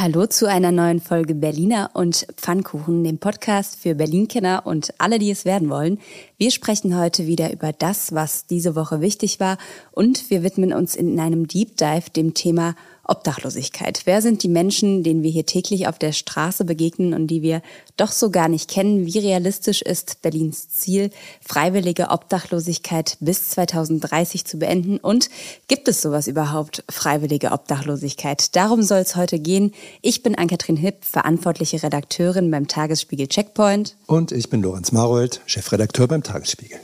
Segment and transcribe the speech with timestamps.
[0.00, 5.28] Hallo zu einer neuen Folge Berliner und Pfannkuchen, dem Podcast für Berlin-Kenner und alle, die
[5.28, 5.98] es werden wollen.
[6.36, 9.58] Wir sprechen heute wieder über das, was diese Woche wichtig war
[9.90, 12.76] und wir widmen uns in einem Deep Dive dem Thema
[13.08, 14.02] Obdachlosigkeit.
[14.04, 17.62] Wer sind die Menschen, denen wir hier täglich auf der Straße begegnen und die wir
[17.96, 19.06] doch so gar nicht kennen?
[19.06, 21.10] Wie realistisch ist Berlins Ziel,
[21.40, 24.98] freiwillige Obdachlosigkeit bis 2030 zu beenden?
[24.98, 25.30] Und
[25.68, 28.54] gibt es sowas überhaupt, freiwillige Obdachlosigkeit?
[28.54, 29.72] Darum soll es heute gehen.
[30.02, 33.96] Ich bin Ann-Kathrin Hipp, verantwortliche Redakteurin beim Tagesspiegel Checkpoint.
[34.06, 36.78] Und ich bin Lorenz Marold, Chefredakteur beim Tagesspiegel.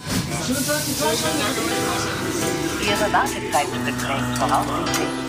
[2.86, 5.23] Ihre Wartezeit beträgt voraussichtlich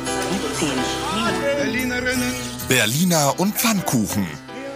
[2.67, 4.27] Berliner und Pfannkuchen.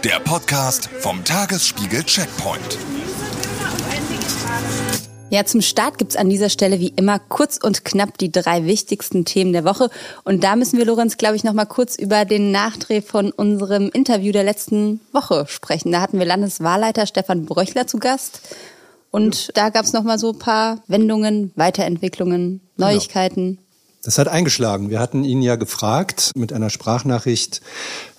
[0.04, 2.78] Der Podcast vom Tagesspiegel Checkpoint.
[5.30, 9.24] Ja, zum Start gibt's an dieser Stelle wie immer kurz und knapp die drei wichtigsten
[9.24, 9.88] Themen der Woche.
[10.24, 13.90] Und da müssen wir, Lorenz, glaube ich, noch mal kurz über den Nachdreh von unserem
[13.90, 15.92] Interview der letzten Woche sprechen.
[15.92, 18.40] Da hatten wir Landeswahlleiter Stefan Bröchler zu Gast.
[19.12, 19.52] Und ja.
[19.54, 22.88] da gab's noch mal so ein paar Wendungen, Weiterentwicklungen, genau.
[22.88, 23.56] Neuigkeiten.
[23.56, 23.69] Genau.
[24.02, 24.88] Das hat eingeschlagen.
[24.88, 27.60] Wir hatten ihn ja gefragt mit einer Sprachnachricht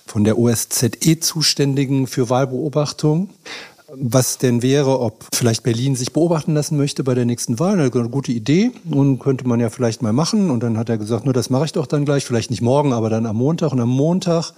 [0.06, 3.30] von der OSZE Zuständigen für Wahlbeobachtung,
[3.94, 7.80] was denn wäre, ob vielleicht Berlin sich beobachten lassen möchte bei der nächsten Wahl.
[7.80, 10.50] Eine gute Idee und könnte man ja vielleicht mal machen.
[10.50, 12.92] Und dann hat er gesagt, nur das mache ich doch dann gleich, vielleicht nicht morgen,
[12.92, 13.72] aber dann am Montag.
[13.72, 14.52] Und am Montag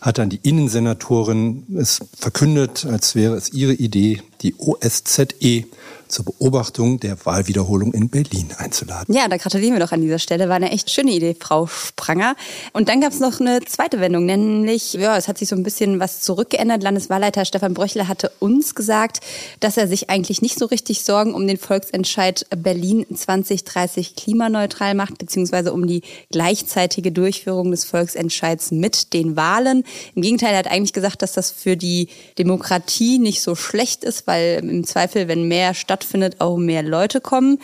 [0.00, 5.66] hat dann die Innensenatorin es verkündet, als wäre es ihre Idee, die OSZE
[6.12, 9.14] zur Beobachtung der Wahlwiederholung in Berlin einzuladen.
[9.14, 10.48] Ja, da gratulieren wir doch an dieser Stelle.
[10.48, 12.36] War eine echt schöne Idee, Frau Spranger.
[12.72, 15.62] Und dann gab es noch eine zweite Wendung, nämlich, ja, es hat sich so ein
[15.62, 16.82] bisschen was zurückgeändert.
[16.82, 19.20] Landeswahlleiter Stefan Bröchler hatte uns gesagt,
[19.60, 25.18] dass er sich eigentlich nicht so richtig Sorgen um den Volksentscheid Berlin 2030 klimaneutral macht,
[25.18, 29.84] beziehungsweise um die gleichzeitige Durchführung des Volksentscheids mit den Wahlen.
[30.14, 34.26] Im Gegenteil, er hat eigentlich gesagt, dass das für die Demokratie nicht so schlecht ist,
[34.26, 37.58] weil im Zweifel, wenn mehr statt stattfindet, auch mehr Leute kommen.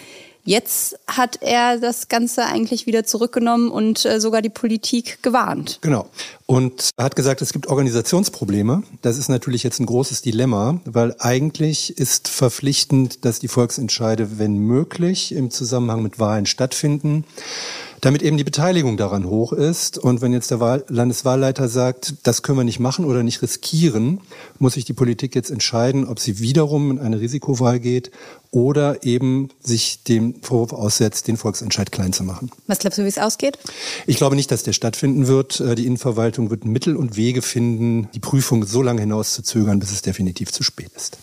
[0.45, 5.79] Jetzt hat er das Ganze eigentlich wieder zurückgenommen und äh, sogar die Politik gewarnt.
[5.83, 6.09] Genau.
[6.47, 8.83] Und er hat gesagt, es gibt Organisationsprobleme.
[9.03, 14.57] Das ist natürlich jetzt ein großes Dilemma, weil eigentlich ist verpflichtend, dass die Volksentscheide, wenn
[14.57, 17.25] möglich, im Zusammenhang mit Wahlen stattfinden
[18.01, 19.99] damit eben die Beteiligung daran hoch ist.
[19.99, 24.21] Und wenn jetzt der Wahl Landeswahlleiter sagt, das können wir nicht machen oder nicht riskieren,
[24.59, 28.11] muss sich die Politik jetzt entscheiden, ob sie wiederum in eine Risikowahl geht
[28.51, 32.51] oder eben sich dem Vorwurf aussetzt, den Volksentscheid klein zu machen.
[32.67, 33.59] Was glaubst du, wie es ausgeht?
[34.07, 35.61] Ich glaube nicht, dass der stattfinden wird.
[35.61, 40.03] Äh, die Innenverwaltung wird Mittel und Wege finden, die Prüfung so lange hinauszuzögern, bis es
[40.03, 41.19] definitiv zu spät ist.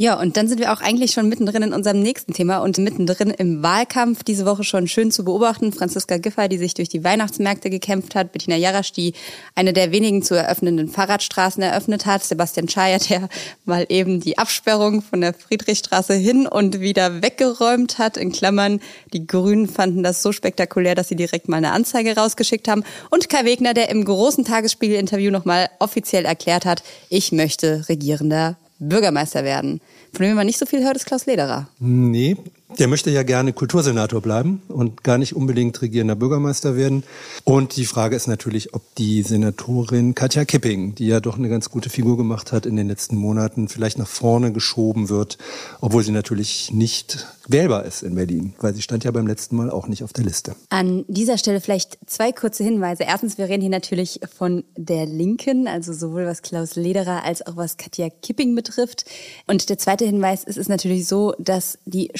[0.00, 3.28] Ja, und dann sind wir auch eigentlich schon mittendrin in unserem nächsten Thema und mittendrin
[3.28, 4.24] im Wahlkampf.
[4.24, 5.74] Diese Woche schon schön zu beobachten.
[5.74, 8.32] Franziska Giffey, die sich durch die Weihnachtsmärkte gekämpft hat.
[8.32, 9.12] Bettina Jarasch, die
[9.54, 12.24] eine der wenigen zu eröffnenden Fahrradstraßen eröffnet hat.
[12.24, 13.28] Sebastian Schayer, der
[13.66, 18.16] mal eben die Absperrung von der Friedrichstraße hin und wieder weggeräumt hat.
[18.16, 18.80] In Klammern,
[19.12, 22.84] die Grünen fanden das so spektakulär, dass sie direkt mal eine Anzeige rausgeschickt haben.
[23.10, 29.44] Und Kai Wegner, der im großen Tagesspiegel-Interview nochmal offiziell erklärt hat, ich möchte regierender Bürgermeister
[29.44, 29.80] werden.
[30.12, 31.68] Von dem man nicht so viel hört, ist Klaus Lederer.
[31.78, 32.36] Nee,
[32.78, 37.04] der möchte ja gerne Kultursenator bleiben und gar nicht unbedingt regierender Bürgermeister werden.
[37.44, 41.70] Und die Frage ist natürlich, ob die Senatorin Katja Kipping, die ja doch eine ganz
[41.70, 45.38] gute Figur gemacht hat in den letzten Monaten, vielleicht nach vorne geschoben wird,
[45.80, 49.70] obwohl sie natürlich nicht wählbar ist in Berlin, weil sie stand ja beim letzten Mal
[49.70, 50.54] auch nicht auf der Liste.
[50.68, 53.04] An dieser Stelle vielleicht zwei kurze Hinweise.
[53.04, 57.56] Erstens, wir reden hier natürlich von der Linken, also sowohl was Klaus Lederer als auch
[57.56, 59.04] was Katja Kipping betrifft.
[59.46, 62.10] Und der zweite Hinweis, es ist natürlich so, dass die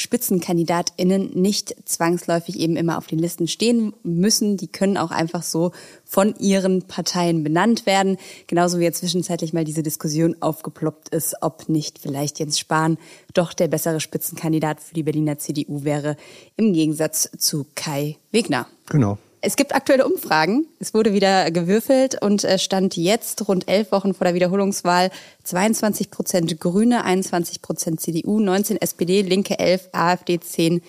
[0.40, 4.56] SpitzenkandidatInnen nicht zwangsläufig eben immer auf den Listen stehen müssen.
[4.56, 5.72] Die können auch einfach so
[6.04, 8.16] von ihren Parteien benannt werden.
[8.46, 12.98] Genauso wie ja zwischenzeitlich mal diese Diskussion aufgeploppt ist, ob nicht vielleicht Jens Spahn
[13.34, 16.16] doch der bessere Spitzenkandidat für die Berliner CDU wäre,
[16.56, 18.66] im Gegensatz zu Kai Wegner.
[18.88, 19.18] Genau.
[19.42, 20.66] Es gibt aktuelle Umfragen.
[20.80, 25.10] Es wurde wieder gewürfelt und stand jetzt rund elf Wochen vor der Wiederholungswahl
[25.44, 30.82] 22 Prozent Grüne, 21 Prozent CDU, 19 SPD, Linke 11, AfD 10,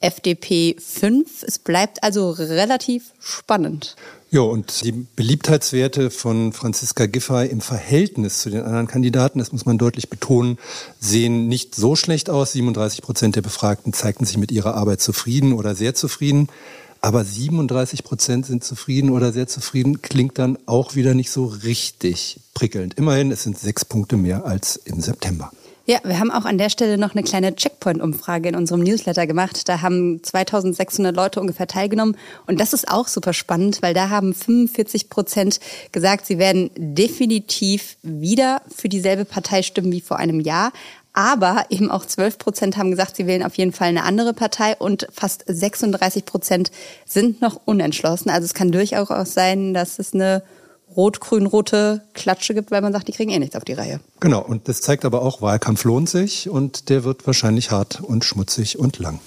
[0.00, 1.42] FDP 5.
[1.42, 3.94] Es bleibt also relativ spannend.
[4.30, 9.66] Ja, und die Beliebtheitswerte von Franziska Giffey im Verhältnis zu den anderen Kandidaten, das muss
[9.66, 10.58] man deutlich betonen,
[10.98, 12.52] sehen nicht so schlecht aus.
[12.52, 16.48] 37 Prozent der Befragten zeigten sich mit ihrer Arbeit zufrieden oder sehr zufrieden.
[17.00, 22.40] Aber 37 Prozent sind zufrieden oder sehr zufrieden, klingt dann auch wieder nicht so richtig
[22.54, 22.94] prickelnd.
[22.94, 25.50] Immerhin, es sind sechs Punkte mehr als im September.
[25.90, 29.70] Ja, wir haben auch an der Stelle noch eine kleine Checkpoint-Umfrage in unserem Newsletter gemacht.
[29.70, 32.14] Da haben 2600 Leute ungefähr teilgenommen.
[32.46, 35.60] Und das ist auch super spannend, weil da haben 45 Prozent
[35.90, 40.72] gesagt, sie werden definitiv wieder für dieselbe Partei stimmen wie vor einem Jahr.
[41.18, 44.76] Aber eben auch 12 Prozent haben gesagt, sie wählen auf jeden Fall eine andere Partei
[44.76, 46.70] und fast 36 Prozent
[47.06, 48.30] sind noch unentschlossen.
[48.30, 50.44] Also es kann durchaus sein, dass es eine
[50.96, 53.98] rot-grün-rote Klatsche gibt, weil man sagt, die kriegen eh nichts auf die Reihe.
[54.20, 58.24] Genau, und das zeigt aber auch, Wahlkampf lohnt sich und der wird wahrscheinlich hart und
[58.24, 59.18] schmutzig und lang.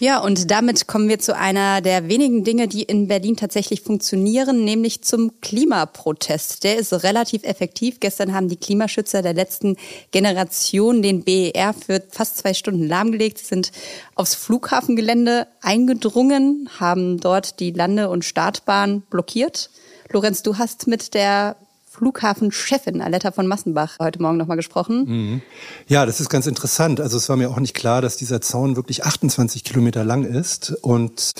[0.00, 4.64] Ja, und damit kommen wir zu einer der wenigen Dinge, die in Berlin tatsächlich funktionieren,
[4.64, 6.64] nämlich zum Klimaprotest.
[6.64, 8.00] Der ist relativ effektiv.
[8.00, 9.76] Gestern haben die Klimaschützer der letzten
[10.10, 13.38] Generation den BER für fast zwei Stunden lahmgelegt.
[13.38, 13.70] Sind
[14.16, 19.70] aufs Flughafengelände eingedrungen, haben dort die Lande- und Startbahn blockiert
[20.14, 21.56] Lorenz, du hast mit der
[21.94, 25.04] Flughafenchefin Aletta von Massenbach heute Morgen nochmal gesprochen.
[25.06, 25.42] Mhm.
[25.86, 27.00] Ja, das ist ganz interessant.
[27.00, 30.74] Also es war mir auch nicht klar, dass dieser Zaun wirklich 28 Kilometer lang ist.
[30.82, 31.34] Und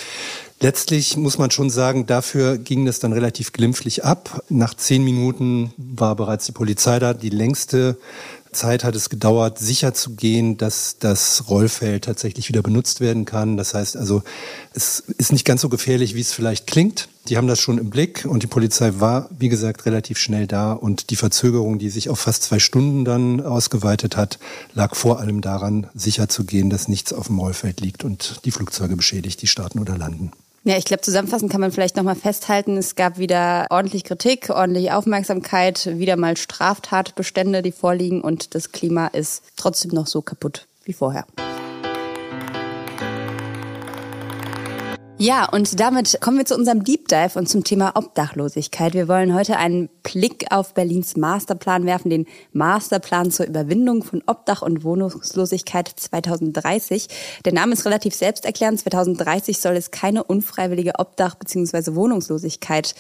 [0.61, 4.45] letztlich muss man schon sagen, dafür ging das dann relativ glimpflich ab.
[4.49, 7.15] Nach zehn Minuten war bereits die Polizei da.
[7.15, 7.99] Die längste
[8.55, 13.57] Zeit hat es gedauert, sicherzugehen, dass das Rollfeld tatsächlich wieder benutzt werden kann.
[13.57, 14.23] Das heißt also,
[14.73, 17.09] es ist nicht ganz so gefährlich, wie es vielleicht klingt.
[17.29, 20.73] Die haben das schon im Blick und die Polizei war, wie gesagt, relativ schnell da
[20.73, 24.39] und die Verzögerung, die sich auf fast zwei Stunden dann ausgeweitet hat,
[24.75, 29.41] lag vor allem daran, sicherzugehen, dass nichts auf dem Rollfeld liegt und die Flugzeuge beschädigt,
[29.41, 30.33] die starten oder landen.
[30.67, 34.93] Ja, ich glaube, zusammenfassend kann man vielleicht nochmal festhalten, es gab wieder ordentlich Kritik, ordentlich
[34.93, 40.95] Aufmerksamkeit, wieder mal Straftatbestände, die vorliegen und das Klima ist trotzdem noch so kaputt wie
[40.95, 41.27] vorher.
[45.25, 48.93] Ja, und damit kommen wir zu unserem Deep Dive und zum Thema Obdachlosigkeit.
[48.93, 54.61] Wir wollen heute einen Blick auf Berlins Masterplan werfen, den Masterplan zur Überwindung von Obdach
[54.61, 57.09] und Wohnungslosigkeit 2030.
[57.47, 58.81] Der Name ist relativ selbsterklärend.
[58.81, 61.95] 2030 soll es keine unfreiwillige Obdach bzw.
[61.95, 62.95] Wohnungslosigkeit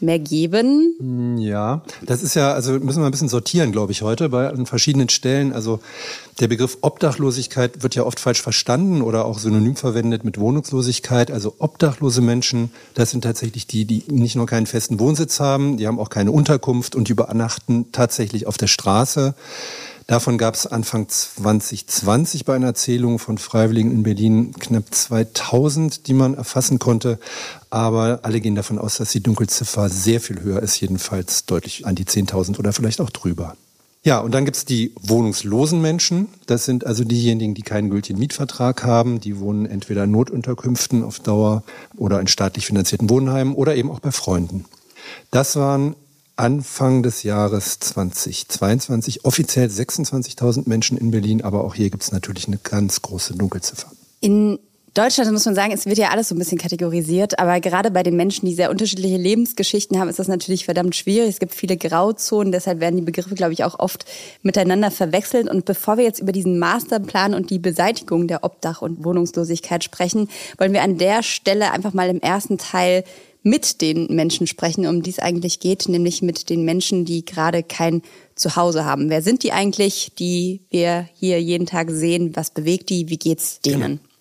[0.00, 0.94] mehr geben.
[0.98, 4.48] Hm, ja, das ist ja, also müssen wir ein bisschen sortieren, glaube ich, heute bei
[4.48, 5.52] an verschiedenen Stellen.
[5.52, 5.80] Also
[6.40, 11.30] der Begriff Obdachlosigkeit wird ja oft falsch verstanden oder auch synonym verwendet mit Wohnungslosigkeit.
[11.30, 15.86] Also obdachlose Menschen, das sind tatsächlich die, die nicht nur keinen festen Wohnsitz haben, die
[15.86, 19.34] haben auch keine Unterkunft und die übernachten tatsächlich auf der Straße.
[20.06, 26.14] Davon gab es Anfang 2020 bei einer Zählung von Freiwilligen in Berlin knapp 2000, die
[26.14, 27.18] man erfassen konnte.
[27.70, 31.96] Aber alle gehen davon aus, dass die Dunkelziffer sehr viel höher ist, jedenfalls deutlich an
[31.96, 33.56] die 10.000 oder vielleicht auch drüber.
[34.04, 36.28] Ja, und dann gibt's die wohnungslosen Menschen.
[36.46, 39.18] Das sind also diejenigen, die keinen gültigen Mietvertrag haben.
[39.18, 41.64] Die wohnen entweder in Notunterkünften auf Dauer
[41.96, 44.66] oder in staatlich finanzierten Wohnheimen oder eben auch bei Freunden.
[45.32, 45.96] Das waren
[46.36, 52.46] Anfang des Jahres 2022 offiziell 26.000 Menschen in Berlin, aber auch hier gibt es natürlich
[52.46, 53.90] eine ganz große Dunkelziffer.
[54.20, 54.58] In
[54.96, 58.02] Deutschland muss man sagen, es wird ja alles so ein bisschen kategorisiert, aber gerade bei
[58.02, 61.28] den Menschen, die sehr unterschiedliche Lebensgeschichten haben, ist das natürlich verdammt schwierig.
[61.28, 64.06] Es gibt viele Grauzonen, deshalb werden die Begriffe, glaube ich, auch oft
[64.42, 65.50] miteinander verwechselt.
[65.50, 70.30] Und bevor wir jetzt über diesen Masterplan und die Beseitigung der Obdach- und Wohnungslosigkeit sprechen,
[70.56, 73.04] wollen wir an der Stelle einfach mal im ersten Teil
[73.46, 77.62] mit den Menschen sprechen, um die es eigentlich geht, nämlich mit den Menschen, die gerade
[77.62, 78.02] kein
[78.34, 79.08] Zuhause haben.
[79.08, 82.34] Wer sind die eigentlich, die wir hier jeden Tag sehen?
[82.34, 83.08] Was bewegt die?
[83.08, 83.80] Wie geht's denen?
[83.80, 84.15] Genau.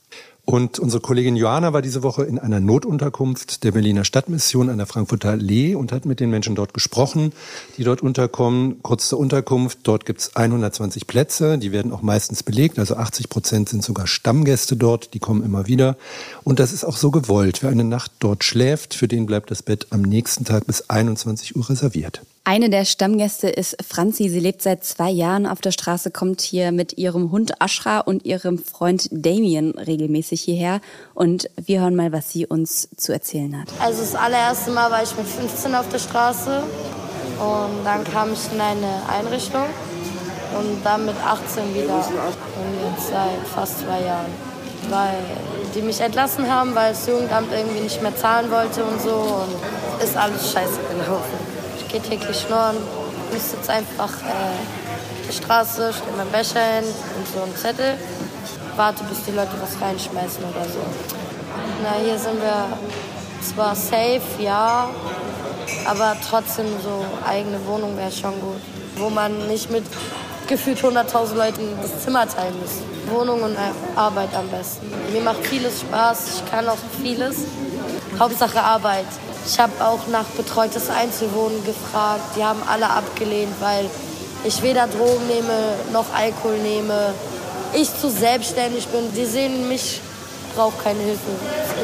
[0.45, 4.86] Und unsere Kollegin Johanna war diese Woche in einer Notunterkunft der Berliner Stadtmission an der
[4.86, 7.33] Frankfurter Allee und hat mit den Menschen dort gesprochen,
[7.77, 8.80] die dort unterkommen.
[8.83, 13.69] Kurz zur Unterkunft, dort gibt's 120 Plätze, die werden auch meistens belegt, also 80 Prozent
[13.69, 15.97] sind sogar Stammgäste dort, die kommen immer wieder.
[16.44, 17.64] Und das ist auch so gewollt.
[17.64, 21.56] Wer eine Nacht dort schläft, für den bleibt das Bett am nächsten Tag bis 21
[21.56, 22.21] Uhr reserviert.
[22.47, 24.30] Eine der Stammgäste ist Franzi.
[24.30, 28.23] Sie lebt seit zwei Jahren auf der Straße, kommt hier mit ihrem Hund Ashra und
[28.23, 30.80] ihrem Freund Damien regelmäßig hierher.
[31.16, 33.69] Und wir hören mal, was sie uns zu erzählen hat.
[33.80, 36.61] Also das allererste Mal war ich mit 15 auf der Straße
[37.40, 39.66] und dann kam ich in eine Einrichtung
[40.56, 44.31] und dann mit 18 wieder und jetzt seit fast zwei Jahren.
[44.92, 45.18] Weil
[45.73, 50.04] die mich entlassen haben, weil das Jugendamt irgendwie nicht mehr zahlen wollte und so und
[50.04, 51.56] ist alles scheiße gelaufen
[51.95, 52.75] gehe täglich schnorren.
[53.35, 56.85] Ich sitze einfach äh, der Straße, stelle mein Becher hin
[57.18, 57.97] und so einen Zettel.
[58.75, 60.80] Warte, bis die Leute was reinschmeißen oder so.
[61.83, 62.68] Na, hier sind wir
[63.42, 64.90] zwar safe, ja,
[65.85, 68.61] aber trotzdem so eigene Wohnung wäre schon gut.
[68.97, 69.85] Wo man nicht mit
[70.47, 72.81] gefühlt 100.000 Leuten das Zimmer teilen muss.
[73.07, 73.56] Wohnung und
[73.95, 74.92] Arbeit am besten.
[75.14, 77.45] Mir macht vieles Spaß, ich kann auch vieles.
[78.19, 79.06] Hauptsache Arbeit.
[79.45, 82.35] Ich habe auch nach betreutes Einzelwohnen gefragt.
[82.35, 83.90] Die haben alle abgelehnt, weil
[84.44, 87.14] ich weder Drogen nehme noch Alkohol nehme,
[87.73, 89.14] ich zu selbstständig bin.
[89.16, 90.02] Die sehen mich,
[90.56, 91.30] brauche keine Hilfe.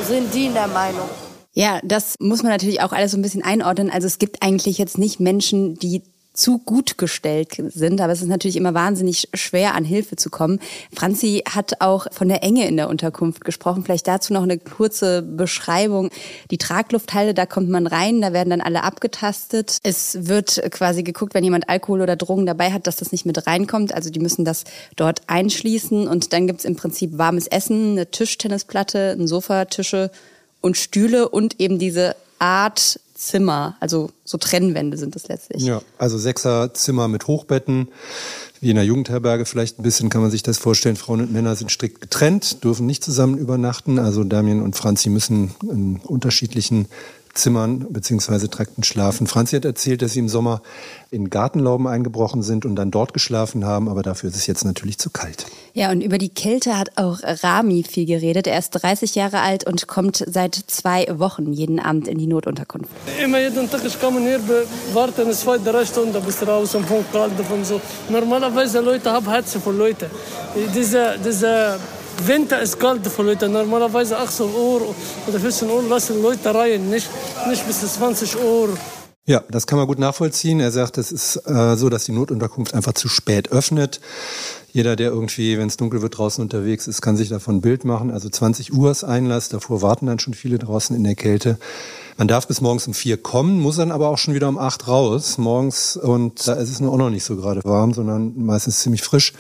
[0.08, 1.08] Sind die in der Meinung?
[1.54, 3.92] Ja, das muss man natürlich auch alles so ein bisschen einordnen.
[3.92, 6.02] Also es gibt eigentlich jetzt nicht Menschen, die
[6.34, 10.60] zu gut gestellt sind, aber es ist natürlich immer wahnsinnig schwer, an Hilfe zu kommen.
[10.96, 13.84] Franzi hat auch von der Enge in der Unterkunft gesprochen.
[13.84, 16.10] Vielleicht dazu noch eine kurze Beschreibung.
[16.50, 19.80] Die Traglufthalle, da kommt man rein, da werden dann alle abgetastet.
[19.84, 23.46] Es wird quasi geguckt, wenn jemand Alkohol oder Drogen dabei hat, dass das nicht mit
[23.46, 23.94] reinkommt.
[23.94, 24.64] Also die müssen das
[24.96, 30.12] dort einschließen und dann gibt's im Prinzip warmes Essen, eine Tischtennisplatte, ein Sofa, Tische
[30.62, 35.62] und Stühle und eben diese Art Zimmer, also so Trennwände sind das letztlich.
[35.62, 37.90] Ja, also Sechserzimmer mit Hochbetten,
[38.62, 40.96] wie in der Jugendherberge vielleicht ein bisschen kann man sich das vorstellen.
[40.96, 44.00] Frauen und Männer sind strikt getrennt, dürfen nicht zusammen übernachten.
[44.00, 46.88] Also Damien und Franzi müssen in unterschiedlichen
[47.34, 48.48] Zimmern bzw.
[48.48, 49.28] Trakten schlafen.
[49.28, 50.62] Franzi hat erzählt, dass sie im Sommer
[51.10, 54.98] in Gartenlauben eingebrochen sind und dann dort geschlafen haben, aber dafür ist es jetzt natürlich
[54.98, 55.46] zu kalt.
[55.74, 58.48] Ja, und über die Kälte hat auch Rami viel geredet.
[58.48, 62.90] Er ist 30 Jahre alt und kommt seit zwei Wochen jeden Abend in die Notunterkunft.
[63.24, 64.40] Immer jeden Tag, ich komme hier,
[64.94, 67.80] warten zwei, drei Stunden bis raus und Punkt kalt und so.
[68.10, 70.10] Normalerweise Leute haben Herzen für Leute.
[70.76, 71.78] Diese, diese
[72.28, 73.50] Winter ist kalt für Leute.
[73.50, 74.96] Normalerweise 18 Uhr
[75.28, 77.10] oder 14 Uhr lassen Leute rein, nicht,
[77.50, 78.70] nicht bis 20 Uhr.
[79.26, 80.60] Ja, das kann man gut nachvollziehen.
[80.60, 84.02] Er sagt, es ist äh, so, dass die Notunterkunft einfach zu spät öffnet.
[84.74, 87.86] Jeder, der irgendwie, wenn es dunkel wird, draußen unterwegs ist, kann sich davon ein Bild
[87.86, 88.10] machen.
[88.10, 91.60] Also 20 Uhr ist Einlass, davor warten dann schon viele draußen in der Kälte.
[92.18, 94.88] Man darf bis morgens um vier kommen, muss dann aber auch schon wieder um acht
[94.88, 95.98] raus morgens.
[95.98, 99.34] Und da ist es nur auch noch nicht so gerade warm, sondern meistens ziemlich frisch.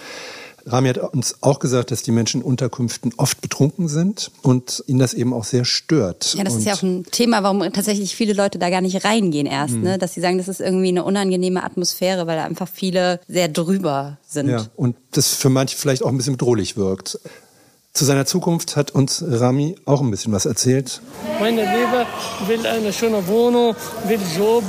[0.65, 5.00] Rami hat uns auch gesagt, dass die Menschen in Unterkünften oft betrunken sind und ihn
[5.00, 6.36] das eben auch sehr stört.
[6.36, 9.03] Ja, das und ist ja auch ein Thema, warum tatsächlich viele Leute da gar nicht
[9.03, 9.82] reingehen erst, Mhm.
[9.84, 9.98] ne?
[9.98, 14.18] dass sie sagen, das ist irgendwie eine unangenehme Atmosphäre, weil da einfach viele sehr drüber
[14.27, 14.50] sind.
[14.50, 17.20] Ja, und das für manche vielleicht auch ein bisschen bedrohlich wirkt.
[17.94, 21.01] Zu seiner Zukunft hat uns Rami auch ein bisschen was erzählt.
[21.41, 22.06] Meine Liebe
[22.48, 23.75] will eine schöne Wohnung,
[24.08, 24.63] will Job.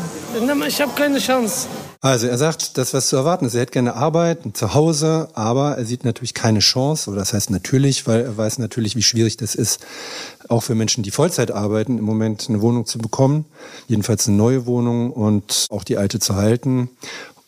[0.66, 1.68] Ich habe keine Chance.
[2.04, 3.54] Also er sagt, das was zu erwarten ist.
[3.54, 7.08] Er hätte gerne Arbeit, ein Zuhause, aber er sieht natürlich keine Chance.
[7.08, 9.78] Oder das heißt natürlich, weil er weiß natürlich, wie schwierig das ist,
[10.48, 13.44] auch für Menschen, die Vollzeit arbeiten, im Moment eine Wohnung zu bekommen.
[13.86, 16.90] Jedenfalls eine neue Wohnung und auch die alte zu halten.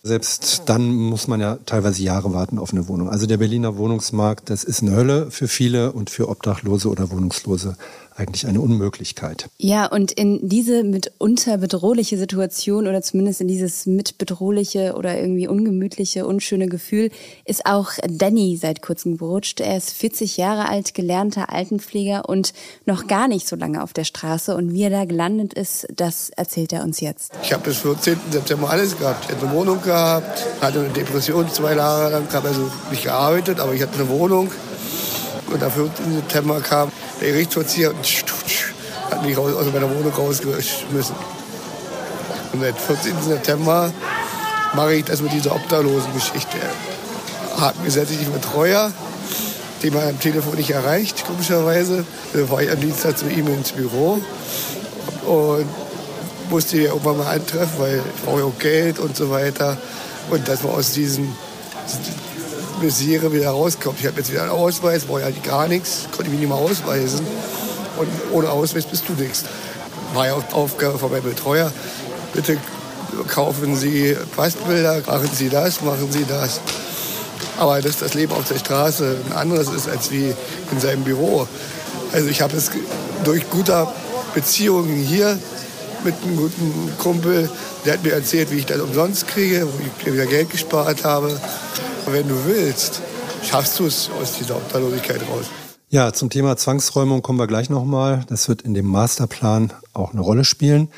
[0.04, 3.08] Selbst dann muss man ja teilweise Jahre warten auf eine Wohnung.
[3.08, 7.76] Also der Berliner Wohnungsmarkt, das ist eine Hölle für viele und für Obdachlose oder Wohnungslose
[8.16, 9.48] eigentlich eine Unmöglichkeit.
[9.58, 16.26] Ja, und in diese mitunter bedrohliche Situation oder zumindest in dieses mitbedrohliche oder irgendwie ungemütliche,
[16.26, 17.10] unschöne Gefühl
[17.44, 19.60] ist auch Danny seit kurzem gerutscht.
[19.60, 22.52] Er ist 40 Jahre alt, gelernter Altenpfleger und
[22.86, 24.54] noch gar nicht so lange auf der Straße.
[24.54, 27.32] Und wie er da gelandet ist, das erzählt er uns jetzt.
[27.42, 28.16] Ich habe bis 14.
[28.30, 29.24] September alles gehabt.
[29.24, 33.58] Ich hatte eine Wohnung gehabt, hatte eine Depression zwei Jahre lang, habe also nicht gearbeitet,
[33.58, 34.50] aber ich hatte eine Wohnung.
[35.52, 36.14] Und am 14.
[36.14, 36.90] September kam
[37.20, 37.92] der Gerichtsvollzieher
[39.10, 41.14] hat mich raus, aus meiner Wohnung rausgeschmissen.
[42.52, 43.22] Und seit 14.
[43.22, 43.92] September
[44.74, 46.58] mache ich das mit dieser Obdachlosen-Geschichte.
[47.56, 48.92] Einen gesetzlichen Betreuer,
[49.82, 52.04] den man am Telefon nicht erreicht, komischerweise.
[52.32, 54.20] Da war ich am Dienstag zu ihm ins Büro
[55.26, 55.66] und
[56.50, 59.76] musste ihn irgendwann mal antreffen, weil ich brauche ja auch Geld und so weiter.
[60.30, 61.34] Und dass man aus diesem
[62.80, 64.00] Misere wieder rauskommt.
[64.00, 66.56] Ich habe jetzt wieder einen Ausweis, brauche ja halt gar nichts, konnte mich nicht mal
[66.56, 67.20] ausweisen.
[67.96, 69.44] Und ohne Ausweis bist du nichts.
[70.12, 71.72] War ja Aufgabe von meinem Betreuer.
[72.32, 72.58] Bitte
[73.28, 76.60] kaufen Sie Passbilder, machen Sie das, machen Sie das.
[77.58, 80.34] Aber dass das Leben auf der Straße ein anderes ist als wie
[80.72, 81.46] in seinem Büro.
[82.12, 82.70] Also ich habe es
[83.24, 83.86] durch gute
[84.34, 85.38] Beziehungen hier
[86.04, 87.48] mit einem guten Kumpel,
[87.84, 91.04] der hat mir erzählt, wie ich das umsonst kriege, wo ich mir wieder Geld gespart
[91.04, 91.40] habe.
[92.06, 93.00] Wenn du willst,
[93.42, 95.46] schaffst du es aus dieser Obdachlosigkeit raus.
[95.88, 98.24] Ja, zum Thema Zwangsräumung kommen wir gleich nochmal.
[98.28, 100.88] Das wird in dem Masterplan auch eine Rolle spielen.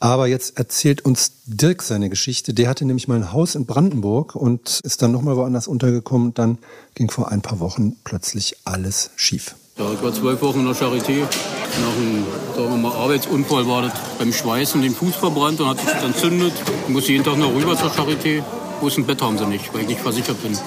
[0.00, 2.54] Aber jetzt erzählt uns Dirk seine Geschichte.
[2.54, 6.34] Der hatte nämlich mal ein Haus in Brandenburg und ist dann nochmal woanders untergekommen.
[6.34, 6.58] Dann
[6.94, 9.54] ging vor ein paar Wochen plötzlich alles schief.
[9.78, 11.20] Ja, ich war zwölf Wochen in der Charité.
[11.20, 15.78] Nach einem sagen wir mal, Arbeitsunfall war das beim Schweißen den Fuß verbrannt und hat
[15.78, 16.52] sich entzündet.
[16.86, 18.42] Ich musste jeden Tag noch rüber zur Charité.
[18.82, 20.58] Bloß ein Bett haben sie nicht, weil ich nicht versichert bin.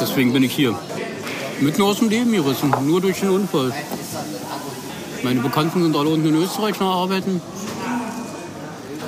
[0.00, 0.78] Deswegen bin ich hier.
[1.58, 3.74] Mitten aus dem Leben gerissen, nur durch den Unfall.
[5.24, 7.42] Meine Bekannten sind alle unten in Österreich noch arbeiten.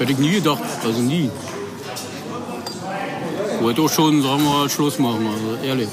[0.00, 1.30] Hätte ich nie gedacht, also nie.
[3.60, 5.88] Wollte auch schon, sagen wir mal, Schluss machen, also ehrlich.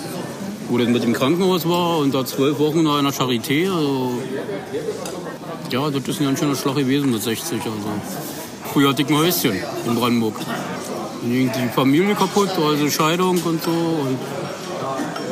[0.68, 4.13] Wo das mit dem Krankenhaus war und da zwölf Wochen noch in der Charité, also
[5.70, 7.62] ja, das ist ein ganz schöner Schlag gewesen mit 60.
[7.62, 7.72] Also.
[8.74, 10.34] Früher hatte ich ein Häuschen in Brandenburg.
[11.24, 14.18] Die Familie kaputt, also Scheidung und so und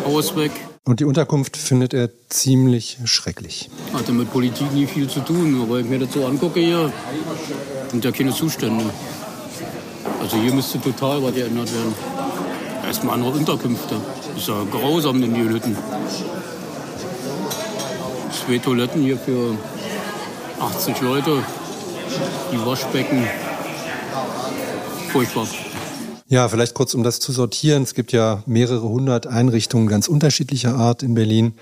[0.06, 0.52] Haus weg.
[0.86, 3.70] Und die Unterkunft findet er ziemlich schrecklich.
[3.94, 6.92] Hatte mit Politik nie viel zu tun, aber wenn ich mir das so angucke hier,
[7.92, 8.86] sind ja keine Zustände.
[10.22, 11.94] Also hier müsste total was geändert werden.
[12.86, 13.96] Erstmal andere Unterkünfte.
[14.34, 15.76] Das ist ja grausam in die Hütten.
[18.32, 19.56] Zwei Toiletten hier für
[20.60, 21.44] 80 Leute.
[22.52, 23.28] Die Waschbecken.
[25.12, 25.48] Furchtbar.
[26.32, 27.82] Ja, vielleicht kurz, um das zu sortieren.
[27.82, 31.56] Es gibt ja mehrere hundert Einrichtungen ganz unterschiedlicher Art in Berlin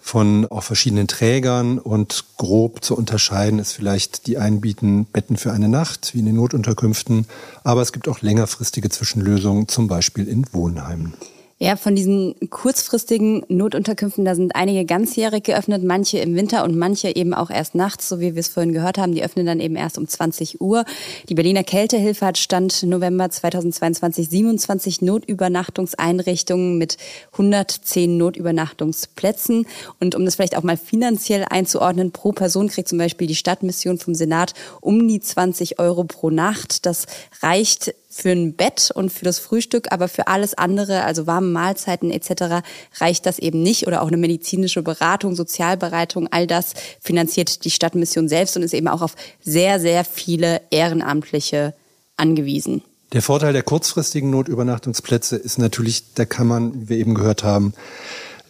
[0.00, 5.52] von auch verschiedenen Trägern und grob zu unterscheiden ist vielleicht, die einen bieten Betten für
[5.52, 7.26] eine Nacht, wie in den Notunterkünften,
[7.62, 11.12] aber es gibt auch längerfristige Zwischenlösungen, zum Beispiel in Wohnheimen.
[11.58, 17.16] Ja, von diesen kurzfristigen Notunterkünften, da sind einige ganzjährig geöffnet, manche im Winter und manche
[17.16, 19.14] eben auch erst nachts, so wie wir es vorhin gehört haben.
[19.14, 20.84] Die öffnen dann eben erst um 20 Uhr.
[21.30, 26.98] Die Berliner Kältehilfe hat Stand November 2022 27 Notübernachtungseinrichtungen mit
[27.32, 29.66] 110 Notübernachtungsplätzen.
[29.98, 33.96] Und um das vielleicht auch mal finanziell einzuordnen, pro Person kriegt zum Beispiel die Stadtmission
[33.96, 36.84] vom Senat um die 20 Euro pro Nacht.
[36.84, 37.06] Das
[37.40, 42.10] reicht für ein Bett und für das Frühstück, aber für alles andere, also warme Mahlzeiten
[42.10, 42.66] etc.,
[42.98, 48.28] reicht das eben nicht oder auch eine medizinische Beratung, Sozialberatung, all das finanziert die Stadtmission
[48.28, 51.74] selbst und ist eben auch auf sehr, sehr viele Ehrenamtliche
[52.16, 52.82] angewiesen.
[53.12, 57.72] Der Vorteil der kurzfristigen Notübernachtungsplätze ist natürlich, da kann man, wie wir eben gehört haben,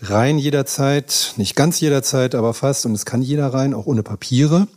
[0.03, 4.69] rein jederzeit, nicht ganz jederzeit, aber fast und es kann jeder rein, auch ohne Papiere.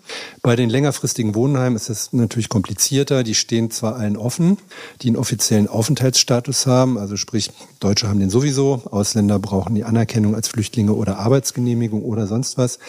[0.41, 3.23] Bei den längerfristigen Wohnheimen ist es natürlich komplizierter.
[3.23, 4.57] Die stehen zwar allen offen,
[5.01, 10.35] die einen offiziellen Aufenthaltsstatus haben, also sprich, Deutsche haben den sowieso, Ausländer brauchen die Anerkennung
[10.35, 12.79] als Flüchtlinge oder Arbeitsgenehmigung oder sonst was.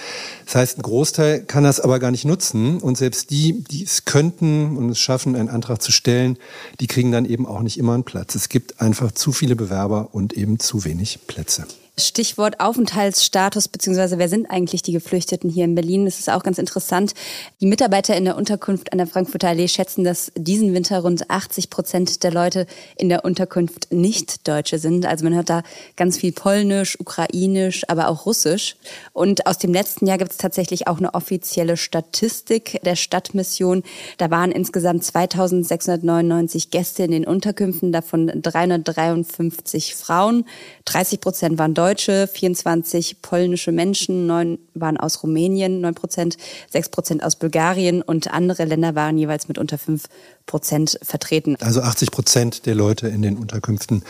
[0.46, 4.04] Das heißt, ein Großteil kann das aber gar nicht nutzen und selbst die, die es
[4.04, 6.38] könnten und es schaffen, einen Antrag zu stellen,
[6.80, 8.34] die kriegen dann eben auch nicht immer einen Platz.
[8.34, 11.66] Es gibt einfach zu viele Bewerber und eben zu wenig Plätze.
[12.00, 16.04] Stichwort Aufenthaltsstatus, beziehungsweise wer sind eigentlich die Geflüchteten hier in Berlin?
[16.04, 17.14] Das ist auch ganz interessant.
[17.60, 21.70] Die Mitarbeiter in der Unterkunft an der Frankfurter Allee schätzen, dass diesen Winter rund 80
[21.70, 22.66] Prozent der Leute
[22.96, 25.06] in der Unterkunft nicht Deutsche sind.
[25.06, 25.62] Also man hört da
[25.96, 28.76] ganz viel Polnisch, Ukrainisch, aber auch Russisch.
[29.12, 33.82] Und aus dem letzten Jahr gibt es tatsächlich auch eine offizielle Statistik der Stadtmission.
[34.18, 40.44] Da waren insgesamt 2699 Gäste in den Unterkünften, davon 353 Frauen.
[40.86, 46.36] 30 Prozent waren Deutsche, 24 polnische Menschen, neun waren aus Rumänien, neun Prozent,
[46.70, 50.04] sechs Prozent aus Bulgarien und andere Länder waren jeweils mit unter fünf
[50.46, 51.56] Prozent vertreten.
[51.60, 54.02] Also 80 Prozent der Leute in den Unterkünften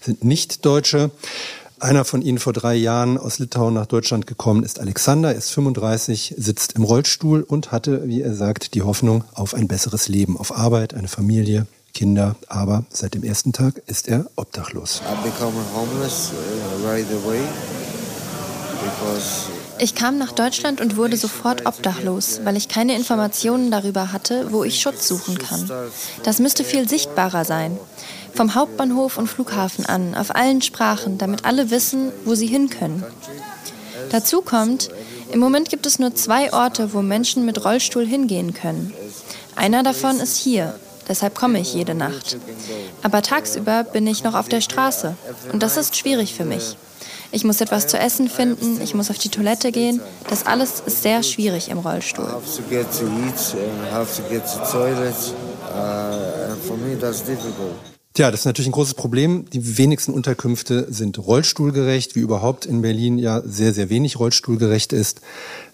[0.00, 1.10] sind nicht Deutsche.
[1.80, 6.34] Einer von ihnen vor drei Jahren aus Litauen nach Deutschland gekommen ist Alexander, ist 35,
[6.36, 10.54] sitzt im Rollstuhl und hatte, wie er sagt, die Hoffnung auf ein besseres Leben, auf
[10.54, 15.02] Arbeit, eine Familie, Kinder, aber seit dem ersten Tag ist er obdachlos.
[15.02, 15.28] Uh,
[19.78, 24.64] ich kam nach Deutschland und wurde sofort obdachlos, weil ich keine Informationen darüber hatte, wo
[24.64, 25.70] ich Schutz suchen kann.
[26.22, 27.78] Das müsste viel sichtbarer sein.
[28.34, 33.04] Vom Hauptbahnhof und Flughafen an, auf allen Sprachen, damit alle wissen, wo sie hin können.
[34.10, 34.90] Dazu kommt,
[35.32, 38.92] im Moment gibt es nur zwei Orte, wo Menschen mit Rollstuhl hingehen können.
[39.56, 40.74] Einer davon ist hier,
[41.10, 42.38] Deshalb komme ich jede Nacht.
[43.02, 45.16] Aber tagsüber bin ich noch auf der Straße.
[45.52, 46.76] Und das ist schwierig für mich.
[47.32, 50.00] Ich muss etwas zu essen finden, ich muss auf die Toilette gehen.
[50.28, 52.28] Das alles ist sehr schwierig im Rollstuhl.
[58.12, 59.46] Tja, das ist natürlich ein großes Problem.
[59.50, 65.20] Die wenigsten Unterkünfte sind rollstuhlgerecht, wie überhaupt in Berlin ja sehr, sehr wenig rollstuhlgerecht ist.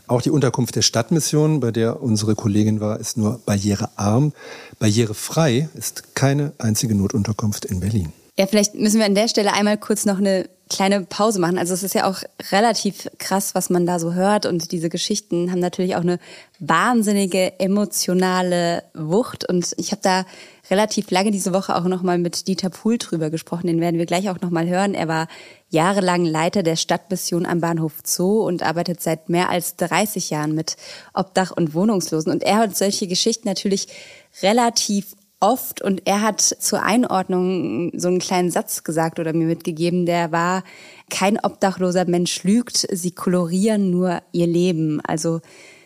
[0.09, 4.33] Auch die Unterkunft der Stadtmission, bei der unsere Kollegin war, ist nur barrierearm.
[4.79, 8.13] Barrierefrei ist keine einzige Notunterkunft in Berlin.
[8.39, 11.59] Ja, vielleicht müssen wir an der Stelle einmal kurz noch eine kleine Pause machen.
[11.59, 15.51] Also es ist ja auch relativ krass, was man da so hört und diese Geschichten
[15.51, 16.19] haben natürlich auch eine
[16.59, 20.25] wahnsinnige emotionale Wucht und ich habe da
[20.69, 23.69] relativ lange diese Woche auch nochmal mit Dieter Pohl drüber gesprochen.
[23.69, 24.95] Den werden wir gleich auch nochmal hören.
[24.95, 25.29] Er war
[25.69, 30.77] jahrelang Leiter der Stadtmission am Bahnhof Zoo und arbeitet seit mehr als 30 Jahren mit
[31.13, 32.33] Obdach- und Wohnungslosen.
[32.33, 33.89] Und er hat solche Geschichten natürlich
[34.43, 40.07] relativ oft und er hat zur Einordnung so einen kleinen Satz gesagt oder mir mitgegeben,
[40.07, 40.65] der war,
[41.11, 45.01] kein obdachloser Mensch lügt, sie kolorieren nur ihr Leben.
[45.03, 45.41] Also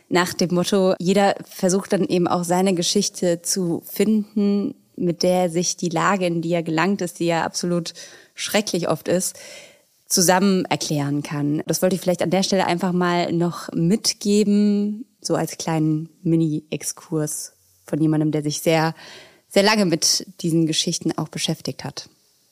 [0.09, 5.77] nach dem Motto, jeder versucht dann eben auch seine Geschichte zu finden, mit der sich
[5.77, 7.95] die Lage, in die er gelangt ist, die ja absolut
[8.35, 9.39] schrecklich oft ist,
[10.11, 11.63] zusammen erklären kann.
[11.67, 17.55] Das wollte ich vielleicht an der Stelle einfach mal noch mitgeben, so als kleinen Mini-Exkurs
[17.87, 18.95] von jemandem, der sich sehr
[19.51, 22.09] sehr lange mit diesen Geschichten auch beschäftigt hat.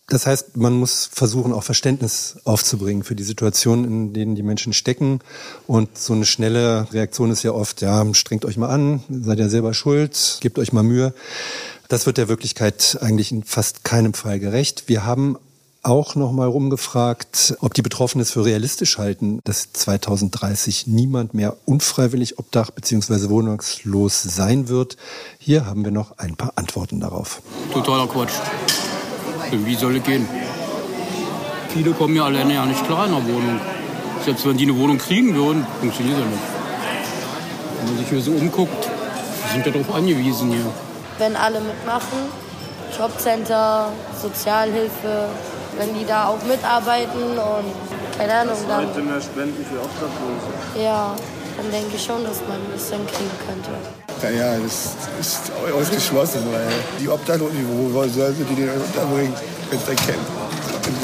[0.09, 4.73] Das heißt, man muss versuchen, auch Verständnis aufzubringen für die Situation, in denen die Menschen
[4.73, 5.21] stecken.
[5.66, 9.51] Und so eine schnelle Reaktion ist ja oft, ja, strengt euch mal an, seid ja
[9.51, 11.12] selber schuld, gebt euch mal Mühe.
[11.88, 14.85] Das wird der Wirklichkeit eigentlich in fast keinem Fall gerecht.
[14.87, 15.37] Wir haben
[15.83, 21.57] auch noch mal rumgefragt, ob die Betroffenen es für realistisch halten, dass 2030 niemand mehr
[21.64, 23.29] unfreiwillig obdach bzw.
[23.29, 24.97] wohnungslos sein wird.
[25.38, 27.41] Hier haben wir noch ein paar Antworten darauf.
[27.73, 28.33] Totaler Quatsch.
[29.51, 30.29] Wie soll es gehen?
[31.69, 33.61] Viele kommen ja alleine ja nicht klar in der Wohnung.
[34.25, 36.43] Selbst wenn die eine Wohnung kriegen würden, funktioniert das nicht.
[37.79, 40.67] Wenn man sich hier so umguckt, wir sind ja darauf angewiesen hier.
[41.19, 42.19] Wenn alle mitmachen,
[42.99, 45.29] Jobcenter, Sozialhilfe,
[45.79, 48.88] wenn die da auch mitarbeiten und keine Ahnung, dann.
[48.88, 50.83] Heute mehr Spenden für Obdachlose.
[50.83, 51.14] Ja,
[51.57, 53.71] dann denke ich schon, dass man ein bisschen kriegen könnte.
[54.21, 56.67] Naja, das ist ausgeschlossen, weil
[57.01, 59.35] die Obdachlosen, wo sollen sie die denn unterbringen,
[59.71, 60.27] wenn sie kennen?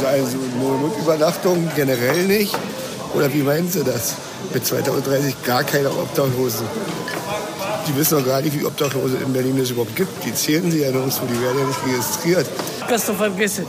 [0.04, 0.38] Also
[0.80, 2.56] Notübernachtung generell nicht?
[3.14, 4.14] Oder wie meinen Sie das?
[4.52, 6.66] Mit 2030 gar keine Obdachlosen.
[7.86, 10.24] Die wissen doch gar nicht, wie viele Obdachlose in Berlin es überhaupt gibt.
[10.24, 12.46] Die zählen sie ja nirgendwo, die werden ja nicht registriert.
[12.88, 13.66] Kannst du vergessen.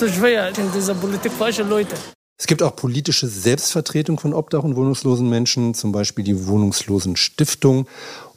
[0.00, 1.94] So schwer in dieser Politik falsche Leute.
[2.38, 7.86] Es gibt auch politische Selbstvertretung von Obdach- und wohnungslosen Menschen, zum Beispiel die Wohnungslosen Stiftung.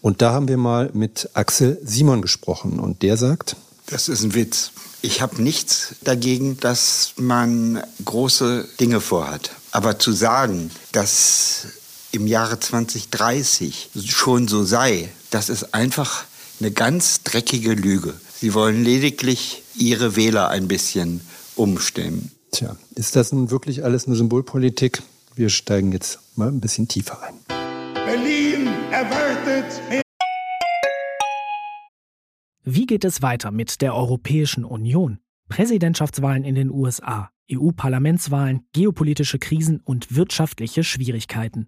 [0.02, 2.82] Und da haben wir mal mit Axel Simon gesprochen.
[2.82, 4.72] Und der sagt, das ist ein Witz.
[5.02, 9.52] Ich habe nichts dagegen, dass man große Dinge vorhat.
[9.72, 11.68] Aber zu sagen, dass
[12.12, 16.26] im Jahre 2030 schon so sei, das ist einfach
[16.60, 18.16] eine ganz dreckige Lüge.
[18.38, 21.22] Sie wollen lediglich ihre Wähler ein bisschen
[21.56, 22.32] umstimmen.
[22.52, 25.02] Tja, ist das nun wirklich alles eine Symbolpolitik?
[25.36, 27.34] Wir steigen jetzt mal ein bisschen tiefer ein.
[27.94, 30.02] Berlin erwartet mehr.
[32.64, 35.20] Wie geht es weiter mit der Europäischen Union?
[35.50, 41.68] Präsidentschaftswahlen in den USA, EU-Parlamentswahlen, geopolitische Krisen und wirtschaftliche Schwierigkeiten.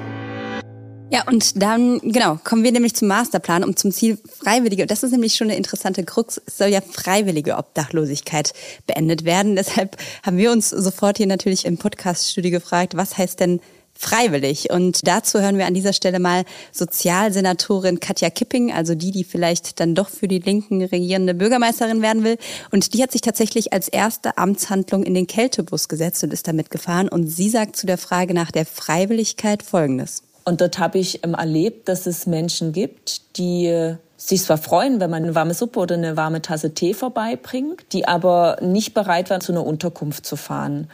[1.11, 5.11] Ja, und dann, genau, kommen wir nämlich zum Masterplan, um zum Ziel freiwillige, das ist
[5.11, 8.53] nämlich schon eine interessante Krux, es soll ja freiwillige Obdachlosigkeit
[8.87, 9.55] beendet werden.
[9.57, 13.59] Deshalb haben wir uns sofort hier natürlich im Podcaststudio gefragt, was heißt denn
[13.93, 14.71] freiwillig?
[14.71, 19.81] Und dazu hören wir an dieser Stelle mal Sozialsenatorin Katja Kipping, also die, die vielleicht
[19.81, 22.37] dann doch für die Linken regierende Bürgermeisterin werden will.
[22.71, 26.71] Und die hat sich tatsächlich als erste Amtshandlung in den Kältebus gesetzt und ist damit
[26.71, 27.09] gefahren.
[27.09, 30.23] Und sie sagt zu der Frage nach der Freiwilligkeit Folgendes.
[30.43, 34.99] Und dort habe ich ähm, erlebt, dass es Menschen gibt, die äh, sich zwar freuen,
[34.99, 39.29] wenn man eine warme Suppe oder eine warme Tasse Tee vorbeibringt, die aber nicht bereit
[39.29, 40.89] waren, zu einer Unterkunft zu fahren.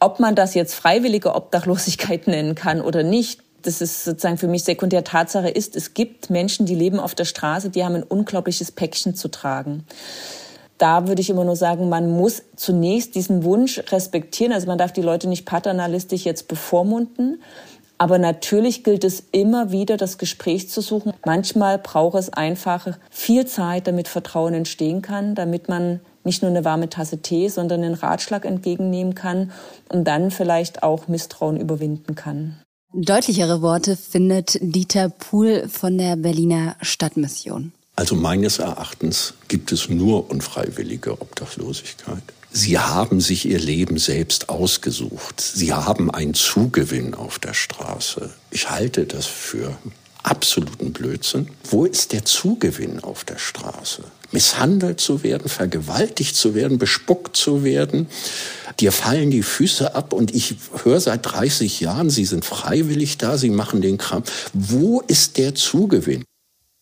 [0.00, 4.64] Ob man das jetzt freiwillige Obdachlosigkeit nennen kann oder nicht, das ist sozusagen für mich
[4.64, 8.70] sekundär Tatsache ist, es gibt Menschen, die leben auf der Straße, die haben ein unglaubliches
[8.72, 9.84] Päckchen zu tragen.
[10.76, 14.52] Da würde ich immer nur sagen, man muss zunächst diesen Wunsch respektieren.
[14.52, 17.40] Also man darf die Leute nicht paternalistisch jetzt bevormunden.
[17.98, 21.12] Aber natürlich gilt es immer wieder, das Gespräch zu suchen.
[21.24, 26.64] Manchmal braucht es einfach viel Zeit, damit Vertrauen entstehen kann, damit man nicht nur eine
[26.64, 29.52] warme Tasse Tee, sondern einen Ratschlag entgegennehmen kann
[29.90, 32.56] und dann vielleicht auch Misstrauen überwinden kann.
[32.92, 37.72] Deutlichere Worte findet Dieter Pohl von der Berliner Stadtmission.
[37.96, 42.22] Also meines Erachtens gibt es nur unfreiwillige Obdachlosigkeit.
[42.56, 45.40] Sie haben sich ihr Leben selbst ausgesucht.
[45.40, 48.30] Sie haben einen Zugewinn auf der Straße.
[48.52, 49.76] Ich halte das für
[50.22, 51.48] absoluten Blödsinn.
[51.68, 54.04] Wo ist der Zugewinn auf der Straße?
[54.30, 58.08] Misshandelt zu werden, vergewaltigt zu werden, bespuckt zu werden.
[58.78, 63.36] Dir fallen die Füße ab und ich höre seit 30 Jahren, Sie sind freiwillig da,
[63.36, 64.22] Sie machen den Kram.
[64.52, 66.22] Wo ist der Zugewinn?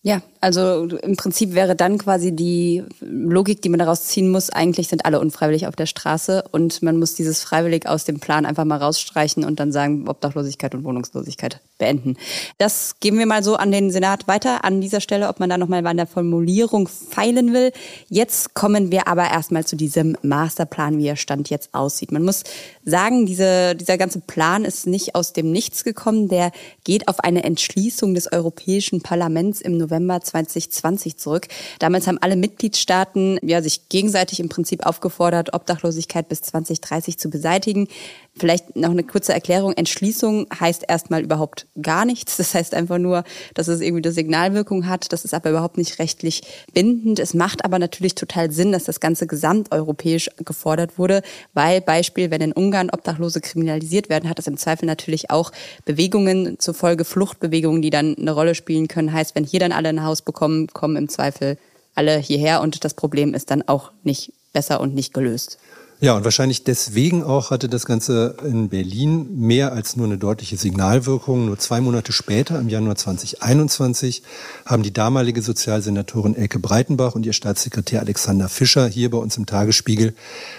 [0.02, 4.88] Ja, also im Prinzip wäre dann quasi die Logik, die man daraus ziehen muss, eigentlich
[4.88, 8.64] sind alle unfreiwillig auf der Straße und man muss dieses freiwillig aus dem Plan einfach
[8.64, 12.16] mal rausstreichen und dann sagen, Obdachlosigkeit und Wohnungslosigkeit beenden.
[12.58, 15.58] Das geben wir mal so an den Senat weiter an dieser Stelle, ob man da
[15.58, 17.70] nochmal an der Formulierung feilen will.
[18.08, 22.10] Jetzt kommen wir aber erstmal zu diesem Masterplan, wie er Stand jetzt aussieht.
[22.10, 22.42] Man muss
[22.84, 26.26] sagen, diese, dieser ganze Plan ist nicht aus dem Nichts gekommen.
[26.26, 26.50] Der
[26.82, 31.48] geht auf eine Entschließung des Europäischen Parlaments im November 2020 zurück.
[31.78, 37.88] Damals haben alle Mitgliedstaaten ja, sich gegenseitig im Prinzip aufgefordert, Obdachlosigkeit bis 2030 zu beseitigen.
[38.34, 39.74] Vielleicht noch eine kurze Erklärung.
[39.74, 42.38] Entschließung heißt erstmal überhaupt gar nichts.
[42.38, 45.12] Das heißt einfach nur, dass es irgendwie eine Signalwirkung hat.
[45.12, 46.42] Das ist aber überhaupt nicht rechtlich
[46.72, 47.18] bindend.
[47.18, 51.20] Es macht aber natürlich total Sinn, dass das Ganze gesamteuropäisch gefordert wurde,
[51.52, 55.52] weil Beispiel, wenn in Ungarn Obdachlose kriminalisiert werden, hat das im Zweifel natürlich auch
[55.84, 59.12] Bewegungen zur Folge, Fluchtbewegungen, die dann eine Rolle spielen können.
[59.12, 61.58] Heißt, wenn hier dann alle ein Haus bekommen, kommen im Zweifel
[61.94, 65.58] alle hierher und das Problem ist dann auch nicht besser und nicht gelöst.
[66.04, 70.56] Ja, und wahrscheinlich deswegen auch hatte das Ganze in Berlin mehr als nur eine deutliche
[70.56, 71.46] Signalwirkung.
[71.46, 74.24] Nur zwei Monate später, im Januar 2021,
[74.66, 79.46] haben die damalige Sozialsenatorin Elke Breitenbach und ihr Staatssekretär Alexander Fischer hier bei uns im
[79.46, 80.12] Tagesspiegel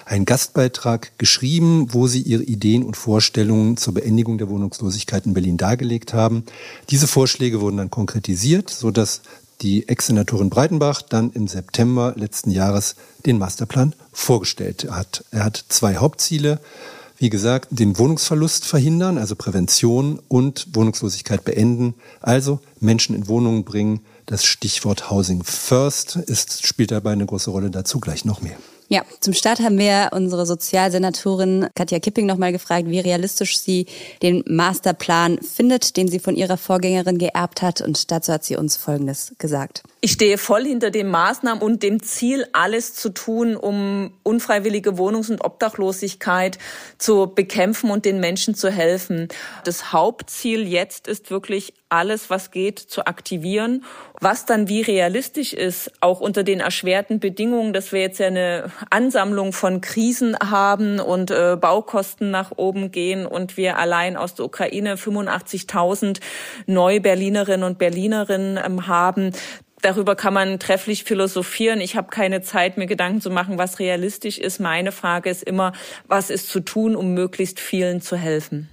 [0.06, 5.58] einen Gastbeitrag geschrieben, wo sie ihre Ideen und Vorstellungen zur Beendigung der Wohnungslosigkeit in Berlin
[5.58, 6.45] dargelegt haben.
[6.89, 9.19] Diese Vorschläge wurden dann konkretisiert, sodass
[9.63, 12.95] die Ex-Senatorin Breitenbach dann im September letzten Jahres
[13.26, 15.23] den Masterplan vorgestellt hat.
[15.32, 16.60] Er hat zwei Hauptziele.
[17.17, 24.02] Wie gesagt, den Wohnungsverlust verhindern, also Prävention und Wohnungslosigkeit beenden, also Menschen in Wohnungen bringen.
[24.26, 28.58] Das Stichwort Housing First ist, spielt dabei eine große Rolle, dazu gleich noch mehr.
[28.93, 33.88] Ja, zum Start haben wir unsere Sozialsenatorin Katja Kipping nochmal gefragt, wie realistisch sie
[34.21, 37.82] den Masterplan findet, den sie von ihrer Vorgängerin geerbt hat.
[37.82, 39.82] Und dazu hat sie uns Folgendes gesagt.
[40.06, 45.32] Ich stehe voll hinter den Maßnahmen und dem Ziel, alles zu tun, um unfreiwillige Wohnungs-
[45.32, 46.58] und Obdachlosigkeit
[46.98, 49.30] zu bekämpfen und den Menschen zu helfen.
[49.63, 53.86] Das Hauptziel jetzt ist wirklich alles, was geht, zu aktivieren.
[54.20, 58.74] Was dann wie realistisch ist, auch unter den erschwerten Bedingungen, dass wir jetzt ja eine
[58.89, 64.44] Ansammlung von Krisen haben und äh, Baukosten nach oben gehen und wir allein aus der
[64.44, 66.20] Ukraine 85.000
[66.66, 69.32] Neu-Berlinerinnen und Berlinerinnen ähm, haben,
[69.84, 71.82] Darüber kann man trefflich philosophieren.
[71.82, 74.62] Ich habe keine Zeit, mir Gedanken zu machen, was realistisch ist.
[74.62, 75.74] Meine Frage ist immer,
[76.08, 78.69] was ist zu tun, um möglichst vielen zu helfen?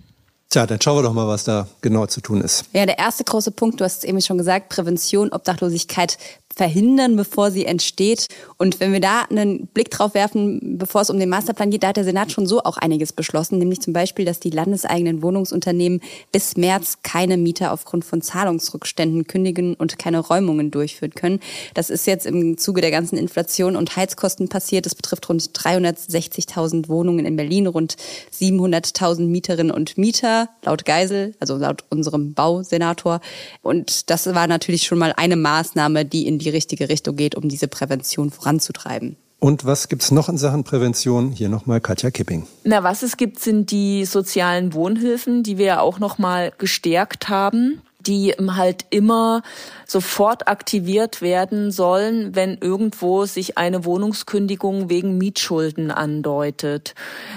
[0.51, 2.65] Tja, dann schauen wir doch mal, was da genau zu tun ist.
[2.73, 6.17] Ja, der erste große Punkt, du hast es eben schon gesagt, Prävention, Obdachlosigkeit
[6.61, 8.27] verhindern, bevor sie entsteht.
[8.59, 11.89] Und wenn wir da einen Blick drauf werfen, bevor es um den Masterplan geht, da
[11.89, 16.03] hat der Senat schon so auch einiges beschlossen, nämlich zum Beispiel, dass die landeseigenen Wohnungsunternehmen
[16.33, 21.41] bis März keine Mieter aufgrund von Zahlungsrückständen kündigen und keine Räumungen durchführen können.
[21.73, 24.85] Das ist jetzt im Zuge der ganzen Inflation und Heizkosten passiert.
[24.85, 27.97] Das betrifft rund 360.000 Wohnungen in Berlin, rund
[28.39, 33.23] 700.000 Mieterinnen und Mieter, laut Geisel, also laut unserem Bausenator.
[33.63, 37.49] Und das war natürlich schon mal eine Maßnahme, die in die richtige Richtung geht, um
[37.49, 39.17] diese Prävention voranzutreiben.
[39.39, 41.33] Und was gibt es noch in Sachen Prävention?
[41.33, 42.47] Hier nochmal Katja Kipping.
[42.65, 47.81] Na, was es gibt, sind die sozialen Wohnhilfen, die wir ja auch nochmal gestärkt haben
[48.11, 49.43] die halt immer
[49.87, 56.97] sofort aktiviert werden sollen, wenn irgendwo sich eine Wohnungskündigung wegen Mietschulden andeutet.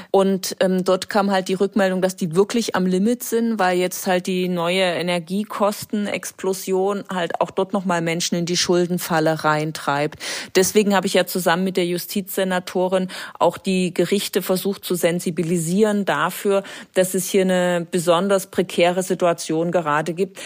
[0.10, 4.08] Und ähm, dort kam halt die Rückmeldung, dass die wirklich am Limit sind, weil jetzt
[4.08, 10.18] halt die neue Energiekostenexplosion halt auch dort nochmal Menschen in die Schuldenfalle reintreibt.
[10.56, 16.64] Deswegen habe ich ja zusammen mit der Justizsenatorin auch die Gerichte versucht zu sensibilisieren dafür,
[16.96, 20.40] dass es hier eine besonders prekäre Situation gerade gibt.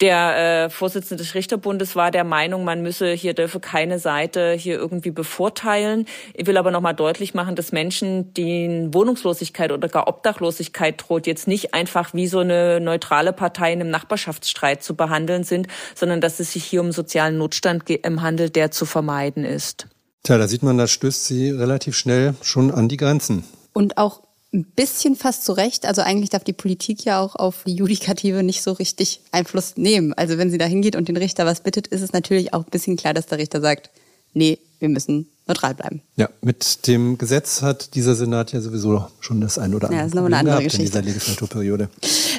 [0.00, 4.76] Der äh, Vorsitzende des Richterbundes war der Meinung, man müsse hier dürfe keine Seite hier
[4.76, 6.06] irgendwie bevorteilen.
[6.34, 11.48] Ich will aber nochmal deutlich machen, dass Menschen, denen Wohnungslosigkeit oder gar Obdachlosigkeit droht, jetzt
[11.48, 16.38] nicht einfach wie so eine neutrale Partei in einem Nachbarschaftsstreit zu behandeln sind, sondern dass
[16.38, 19.88] es sich hier um sozialen Notstand handelt, der zu vermeiden ist.
[20.22, 23.44] Tja, da sieht man, da stößt sie relativ schnell schon an die Grenzen.
[23.72, 24.22] Und auch
[24.52, 25.84] ein bisschen fast zu Recht.
[25.84, 30.14] Also eigentlich darf die Politik ja auch auf die Judikative nicht so richtig Einfluss nehmen.
[30.14, 32.70] Also wenn sie da hingeht und den Richter was bittet, ist es natürlich auch ein
[32.70, 33.90] bisschen klar, dass der Richter sagt,
[34.32, 36.02] nee, wir müssen neutral bleiben.
[36.16, 39.98] Ja, mit dem Gesetz hat dieser Senat ja sowieso schon das ein oder andere.
[39.98, 40.84] Ja, das ist nochmal eine andere Geschichte.
[40.84, 41.88] In dieser Legislaturperiode.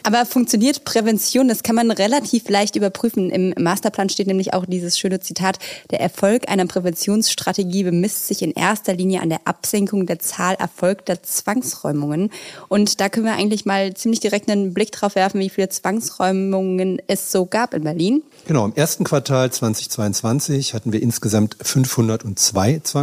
[0.04, 1.48] Aber funktioniert Prävention?
[1.48, 3.30] Das kann man relativ leicht überprüfen.
[3.30, 5.60] Im Masterplan steht nämlich auch dieses schöne Zitat,
[5.92, 11.22] der Erfolg einer Präventionsstrategie bemisst sich in erster Linie an der Absenkung der Zahl erfolgter
[11.24, 12.32] Zwangsräumungen.
[12.68, 17.02] Und da können wir eigentlich mal ziemlich direkt einen Blick drauf werfen, wie viele Zwangsräumungen
[17.08, 18.24] es so gab in Berlin.
[18.48, 22.99] Genau, im ersten Quartal 2022 hatten wir insgesamt 502 Zwangsräumungen.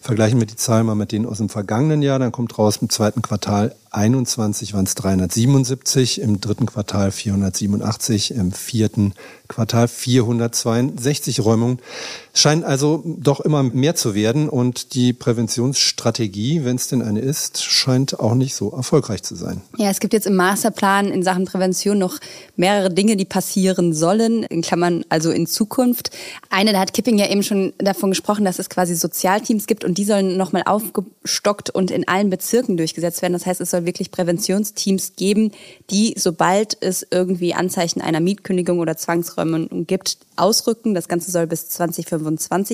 [0.00, 2.90] Vergleichen wir die Zahlen mal mit denen aus dem vergangenen Jahr, dann kommt raus im
[2.90, 9.14] zweiten Quartal 2021 waren es 377, im dritten Quartal 487, im vierten
[9.46, 11.78] Quartal 462 Räumungen.
[12.36, 17.62] Scheint also doch immer mehr zu werden und die Präventionsstrategie, wenn es denn eine ist,
[17.62, 19.62] scheint auch nicht so erfolgreich zu sein.
[19.76, 22.18] Ja, es gibt jetzt im Masterplan in Sachen Prävention noch
[22.56, 26.10] mehrere Dinge, die passieren sollen, in Klammern also in Zukunft.
[26.50, 29.96] Eine, da hat Kipping ja eben schon davon gesprochen, dass es quasi Sozialteams gibt und
[29.96, 33.34] die sollen nochmal aufgestockt und in allen Bezirken durchgesetzt werden.
[33.34, 35.52] Das heißt, es soll wirklich Präventionsteams geben,
[35.88, 40.94] die, sobald es irgendwie Anzeichen einer Mietkündigung oder Zwangsräumung gibt, ausrücken.
[40.94, 42.23] Das Ganze soll bis 2025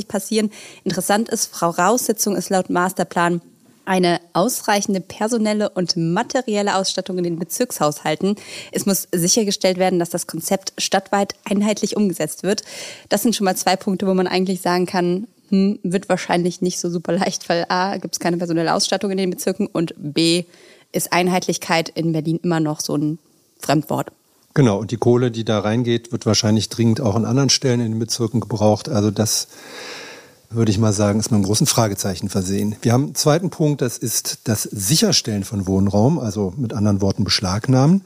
[0.08, 0.50] passieren.
[0.84, 3.40] Interessant ist, Voraussetzung ist laut Masterplan
[3.84, 8.36] eine ausreichende personelle und materielle Ausstattung in den Bezirkshaushalten.
[8.70, 12.62] Es muss sichergestellt werden, dass das Konzept stadtweit einheitlich umgesetzt wird.
[13.08, 16.78] Das sind schon mal zwei Punkte, wo man eigentlich sagen kann, hm, wird wahrscheinlich nicht
[16.78, 20.44] so super leicht, weil A, gibt es keine personelle Ausstattung in den Bezirken und B,
[20.92, 23.18] ist Einheitlichkeit in Berlin immer noch so ein
[23.58, 24.12] Fremdwort.
[24.54, 27.92] Genau, und die Kohle, die da reingeht, wird wahrscheinlich dringend auch an anderen Stellen in
[27.92, 28.88] den Bezirken gebraucht.
[28.88, 29.46] Also das
[30.52, 32.74] würde ich mal sagen, ist mit einem großen Fragezeichen versehen.
[32.82, 37.22] Wir haben einen zweiten Punkt, das ist das Sicherstellen von Wohnraum, also mit anderen Worten
[37.22, 38.02] Beschlagnahmen.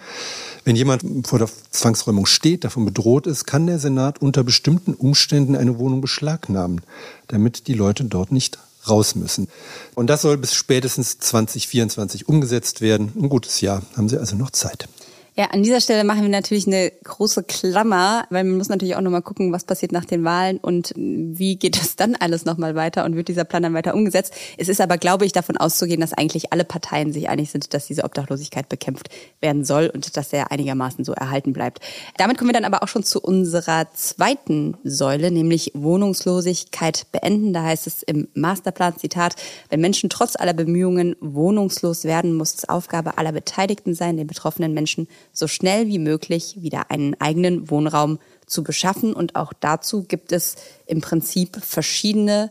[0.64, 5.56] Wenn jemand vor der Zwangsräumung steht, davon bedroht ist, kann der Senat unter bestimmten Umständen
[5.56, 6.82] eine Wohnung beschlagnahmen,
[7.28, 9.48] damit die Leute dort nicht raus müssen.
[9.94, 13.12] Und das soll bis spätestens 2024 umgesetzt werden.
[13.18, 14.86] Ein gutes Jahr haben Sie also noch Zeit.
[15.36, 19.00] Ja, an dieser Stelle machen wir natürlich eine große Klammer, weil man muss natürlich auch
[19.00, 23.04] nochmal gucken, was passiert nach den Wahlen und wie geht das dann alles nochmal weiter
[23.04, 24.32] und wird dieser Plan dann weiter umgesetzt.
[24.58, 27.88] Es ist aber, glaube ich, davon auszugehen, dass eigentlich alle Parteien sich einig sind, dass
[27.88, 29.08] diese Obdachlosigkeit bekämpft
[29.40, 31.80] werden soll und dass er einigermaßen so erhalten bleibt.
[32.16, 37.52] Damit kommen wir dann aber auch schon zu unserer zweiten Säule, nämlich Wohnungslosigkeit beenden.
[37.52, 39.34] Da heißt es im Masterplan, Zitat,
[39.68, 44.74] wenn Menschen trotz aller Bemühungen wohnungslos werden, muss es Aufgabe aller Beteiligten sein, den betroffenen
[44.74, 49.12] Menschen so schnell wie möglich wieder einen eigenen Wohnraum zu beschaffen.
[49.12, 52.50] Und auch dazu gibt es im Prinzip verschiedene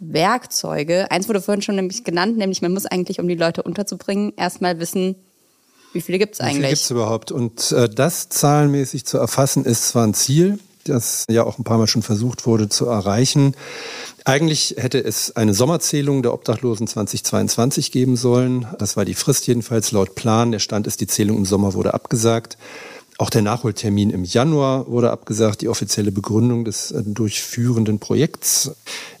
[0.00, 1.10] Werkzeuge.
[1.10, 4.78] Eins wurde vorhin schon nämlich genannt, nämlich man muss eigentlich, um die Leute unterzubringen, erstmal
[4.80, 5.14] wissen,
[5.92, 6.56] wie viele gibt es eigentlich?
[6.56, 7.32] Wie viele gibt es überhaupt?
[7.32, 11.78] Und äh, das zahlenmäßig zu erfassen, ist zwar ein Ziel, das ja auch ein paar
[11.78, 13.54] Mal schon versucht wurde zu erreichen.
[14.24, 18.66] Eigentlich hätte es eine Sommerzählung der Obdachlosen 2022 geben sollen.
[18.78, 20.52] Das war die Frist jedenfalls laut Plan.
[20.52, 22.56] Der Stand ist, die Zählung im Sommer wurde abgesagt.
[23.16, 28.72] Auch der Nachholtermin im Januar wurde abgesagt, die offizielle Begründung des äh, durchführenden Projekts.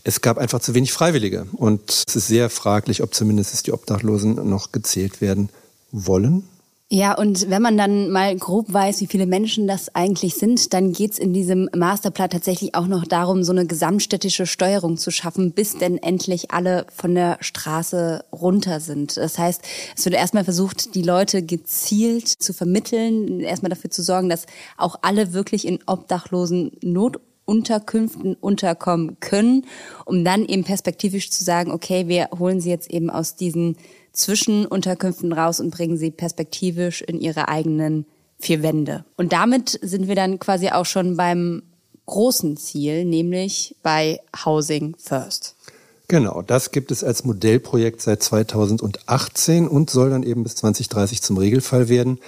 [0.02, 4.34] Es gab einfach zu wenig Freiwillige und es ist sehr fraglich, ob zumindest die Obdachlosen
[4.48, 5.48] noch gezählt werden
[5.92, 6.48] wollen.
[6.90, 10.92] Ja, und wenn man dann mal grob weiß, wie viele Menschen das eigentlich sind, dann
[10.92, 15.78] geht's in diesem Masterplan tatsächlich auch noch darum, so eine gesamtstädtische Steuerung zu schaffen, bis
[15.78, 19.16] denn endlich alle von der Straße runter sind.
[19.16, 19.62] Das heißt,
[19.96, 24.44] es wird erstmal versucht, die Leute gezielt zu vermitteln, erstmal dafür zu sorgen, dass
[24.76, 29.66] auch alle wirklich in obdachlosen Not Unterkünften unterkommen können,
[30.06, 33.76] um dann eben perspektivisch zu sagen, okay, wir holen sie jetzt eben aus diesen
[34.14, 38.06] Zwischenunterkünften raus und bringen sie perspektivisch in ihre eigenen
[38.38, 39.04] vier Wände.
[39.16, 41.62] Und damit sind wir dann quasi auch schon beim
[42.06, 45.56] großen Ziel, nämlich bei Housing First.
[46.08, 51.38] Genau, das gibt es als Modellprojekt seit 2018 und soll dann eben bis 2030 zum
[51.38, 52.18] Regelfall werden.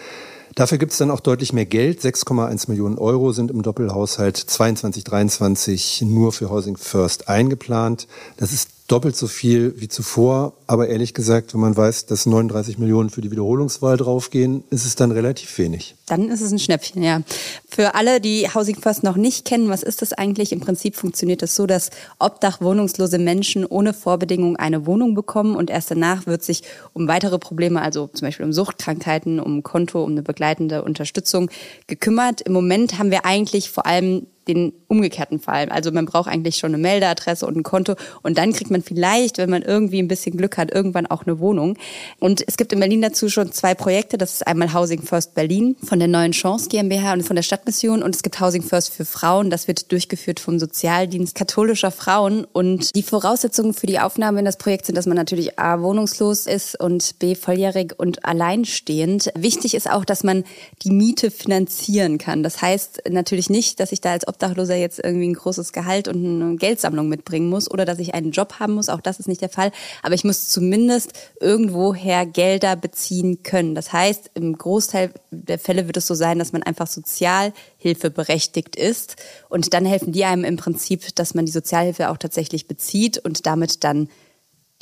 [0.54, 2.00] Dafür gibt es dann auch deutlich mehr Geld.
[2.00, 8.08] 6,1 Millionen Euro sind im Doppelhaushalt 22, 23 nur für Housing First eingeplant.
[8.38, 10.54] Das ist doppelt so viel wie zuvor.
[10.66, 14.94] Aber ehrlich gesagt, wenn man weiß, dass 39 Millionen für die Wiederholungswahl draufgehen, ist es
[14.94, 15.96] dann relativ wenig.
[16.06, 17.22] Dann ist es ein Schnäppchen, ja.
[17.68, 20.52] Für alle, die Housing First noch nicht kennen, was ist das eigentlich?
[20.52, 25.70] Im Prinzip funktioniert es das so, dass obdachwohnungslose Menschen ohne Vorbedingung eine Wohnung bekommen und
[25.70, 30.12] erst danach wird sich um weitere Probleme, also zum Beispiel um Suchtkrankheiten, um Konto, um
[30.12, 31.50] eine begleitende Unterstützung
[31.86, 32.40] gekümmert.
[32.40, 35.68] Im Moment haben wir eigentlich vor allem den umgekehrten Fall.
[35.68, 39.38] Also man braucht eigentlich schon eine Meldeadresse und ein Konto und dann kriegt man vielleicht,
[39.38, 41.76] wenn man irgendwie ein bisschen Glück hat, irgendwann auch eine Wohnung.
[42.18, 44.18] Und es gibt in Berlin dazu schon zwei Projekte.
[44.18, 48.02] Das ist einmal Housing First Berlin von der Neuen Chance GmbH und von der Stadtmission
[48.02, 49.50] und es gibt Housing First für Frauen.
[49.50, 54.58] Das wird durchgeführt vom Sozialdienst katholischer Frauen und die Voraussetzungen für die Aufnahme in das
[54.58, 59.32] Projekt sind, dass man natürlich A, wohnungslos ist und B, volljährig und alleinstehend.
[59.34, 60.44] Wichtig ist auch, dass man
[60.82, 62.42] die Miete finanzieren kann.
[62.42, 66.24] Das heißt natürlich nicht, dass ich da als Obdachloser jetzt irgendwie ein großes Gehalt und
[66.24, 68.90] eine Geldsammlung mitbringen muss oder dass ich einen Job haben muss.
[68.90, 69.72] Auch das ist nicht der Fall.
[70.02, 73.74] Aber ich muss zumindest irgendwoher Gelder beziehen können.
[73.74, 78.76] Das heißt, im Großteil der Fälle wird es so sein, dass man einfach Sozialhilfe berechtigt
[78.76, 79.16] ist.
[79.48, 83.46] Und dann helfen die einem im Prinzip, dass man die Sozialhilfe auch tatsächlich bezieht und
[83.46, 84.08] damit dann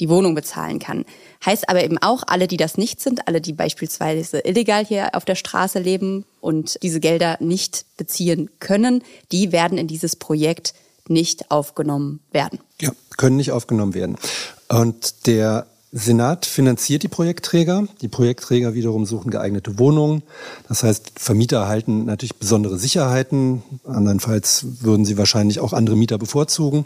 [0.01, 1.05] die Wohnung bezahlen kann.
[1.45, 5.25] Heißt aber eben auch, alle, die das nicht sind, alle, die beispielsweise illegal hier auf
[5.25, 10.75] der Straße leben und diese Gelder nicht beziehen können, die werden in dieses Projekt
[11.09, 12.61] nicht aufgenommen werden.
[12.81, 14.17] Ja, können nicht aufgenommen werden.
[14.69, 15.67] Und der
[15.97, 17.87] Senat finanziert die Projektträger.
[18.01, 20.25] Die Projektträger wiederum suchen geeignete Wohnungen.
[20.67, 23.63] Das heißt, Vermieter erhalten natürlich besondere Sicherheiten.
[23.85, 26.85] Andernfalls würden sie wahrscheinlich auch andere Mieter bevorzugen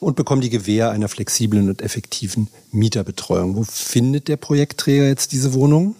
[0.00, 3.56] und bekommen die Gewähr einer flexiblen und effektiven Mieterbetreuung.
[3.56, 5.94] Wo findet der Projektträger jetzt diese Wohnungen?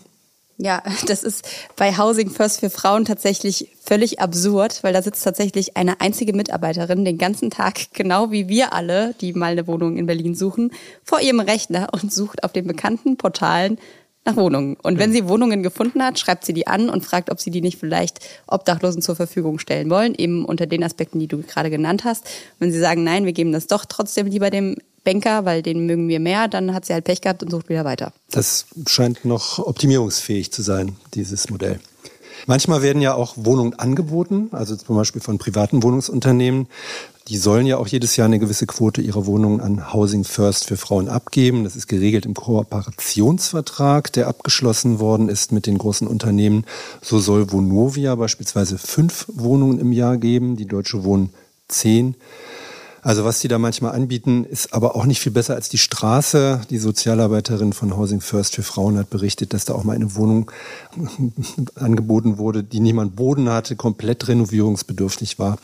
[0.59, 5.77] Ja, das ist bei Housing First für Frauen tatsächlich völlig absurd, weil da sitzt tatsächlich
[5.77, 10.07] eine einzige Mitarbeiterin den ganzen Tag, genau wie wir alle, die mal eine Wohnung in
[10.07, 10.73] Berlin suchen,
[11.05, 13.79] vor ihrem Rechner und sucht auf den bekannten Portalen
[14.25, 14.77] nach Wohnungen.
[14.83, 17.63] Und wenn sie Wohnungen gefunden hat, schreibt sie die an und fragt, ob sie die
[17.63, 22.05] nicht vielleicht Obdachlosen zur Verfügung stellen wollen, eben unter den Aspekten, die du gerade genannt
[22.05, 22.29] hast.
[22.59, 24.77] Wenn sie sagen, nein, wir geben das doch trotzdem lieber dem
[25.07, 27.87] Banker, weil den mögen wir mehr, dann hat sie halt Pech gehabt und sucht wieder
[27.87, 28.13] weiter.
[28.31, 31.79] Das scheint noch optimierungsfähig zu sein, dieses Modell.
[32.47, 36.67] Manchmal werden ja auch Wohnungen angeboten, also zum Beispiel von privaten Wohnungsunternehmen.
[37.29, 40.77] Die sollen ja auch jedes Jahr eine gewisse Quote ihrer Wohnungen an Housing First für
[40.77, 41.65] Frauen abgeben.
[41.65, 46.65] Das ist geregelt im Kooperationsvertrag, der abgeschlossen worden ist mit den großen Unternehmen.
[47.01, 51.31] So soll Vonovia beispielsweise fünf Wohnungen im Jahr geben, die Deutsche Wohnen
[51.69, 52.15] zehn.
[53.07, 56.63] Also was die da manchmal anbieten, ist aber auch nicht viel besser als die Straße.
[56.71, 60.51] Die Sozialarbeiterin von Housing First für Frauen hat berichtet, dass da auch mal eine Wohnung
[61.77, 65.59] angeboten wurde, die niemand Boden hatte, komplett renovierungsbedürftig war.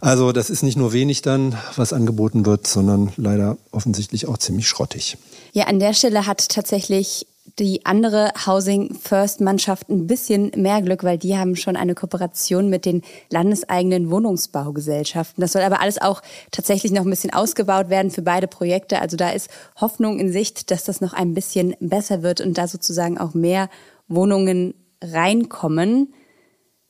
[0.00, 4.66] Also das ist nicht nur wenig dann, was angeboten wird, sondern leider offensichtlich auch ziemlich
[4.66, 5.18] schrottig.
[5.52, 7.26] Ja, an der Stelle hat tatsächlich
[7.58, 12.68] die andere Housing First Mannschaft ein bisschen mehr Glück, weil die haben schon eine Kooperation
[12.68, 15.40] mit den landeseigenen Wohnungsbaugesellschaften.
[15.40, 19.00] Das soll aber alles auch tatsächlich noch ein bisschen ausgebaut werden für beide Projekte.
[19.00, 22.66] Also da ist Hoffnung in Sicht, dass das noch ein bisschen besser wird und da
[22.66, 23.68] sozusagen auch mehr
[24.08, 26.12] Wohnungen reinkommen.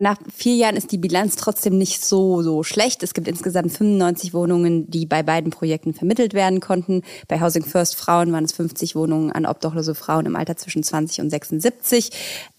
[0.01, 3.05] Nach vier Jahren ist die Bilanz trotzdem nicht so, so schlecht.
[3.05, 7.03] Es gibt insgesamt 95 Wohnungen, die bei beiden Projekten vermittelt werden konnten.
[7.29, 11.21] Bei Housing First Frauen waren es 50 Wohnungen an obdachlose Frauen im Alter zwischen 20
[11.21, 12.11] und 76.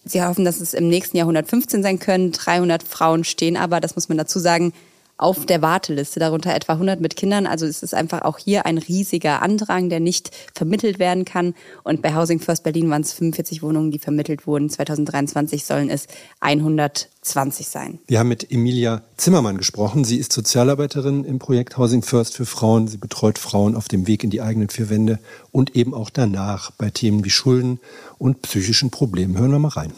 [0.06, 2.32] Sie hoffen, dass es im nächsten Jahr 115 sein können.
[2.32, 4.72] 300 Frauen stehen aber, das muss man dazu sagen,
[5.18, 7.48] auf der Warteliste, darunter etwa 100 mit Kindern.
[7.48, 11.54] Also es ist einfach auch hier ein riesiger Andrang, der nicht vermittelt werden kann.
[11.84, 14.70] Und bei Housing First Berlin waren es 45 Wohnungen, die vermittelt wurden.
[14.70, 16.08] 2023 sollen es
[16.42, 18.00] 120 sein.
[18.08, 20.04] Wir haben mit Emilia Zimmermann gesprochen.
[20.04, 22.90] Sie ist Sozialarbeiterin im Projekt Housing First für Frauen.
[22.90, 25.20] Sie betreut Frauen auf dem Weg in die eigenen vier Wände
[25.52, 27.80] und eben auch danach bei Themen wie Schulden
[28.18, 29.38] und psychischen Problemen.
[29.38, 29.94] Hören wir mal rein.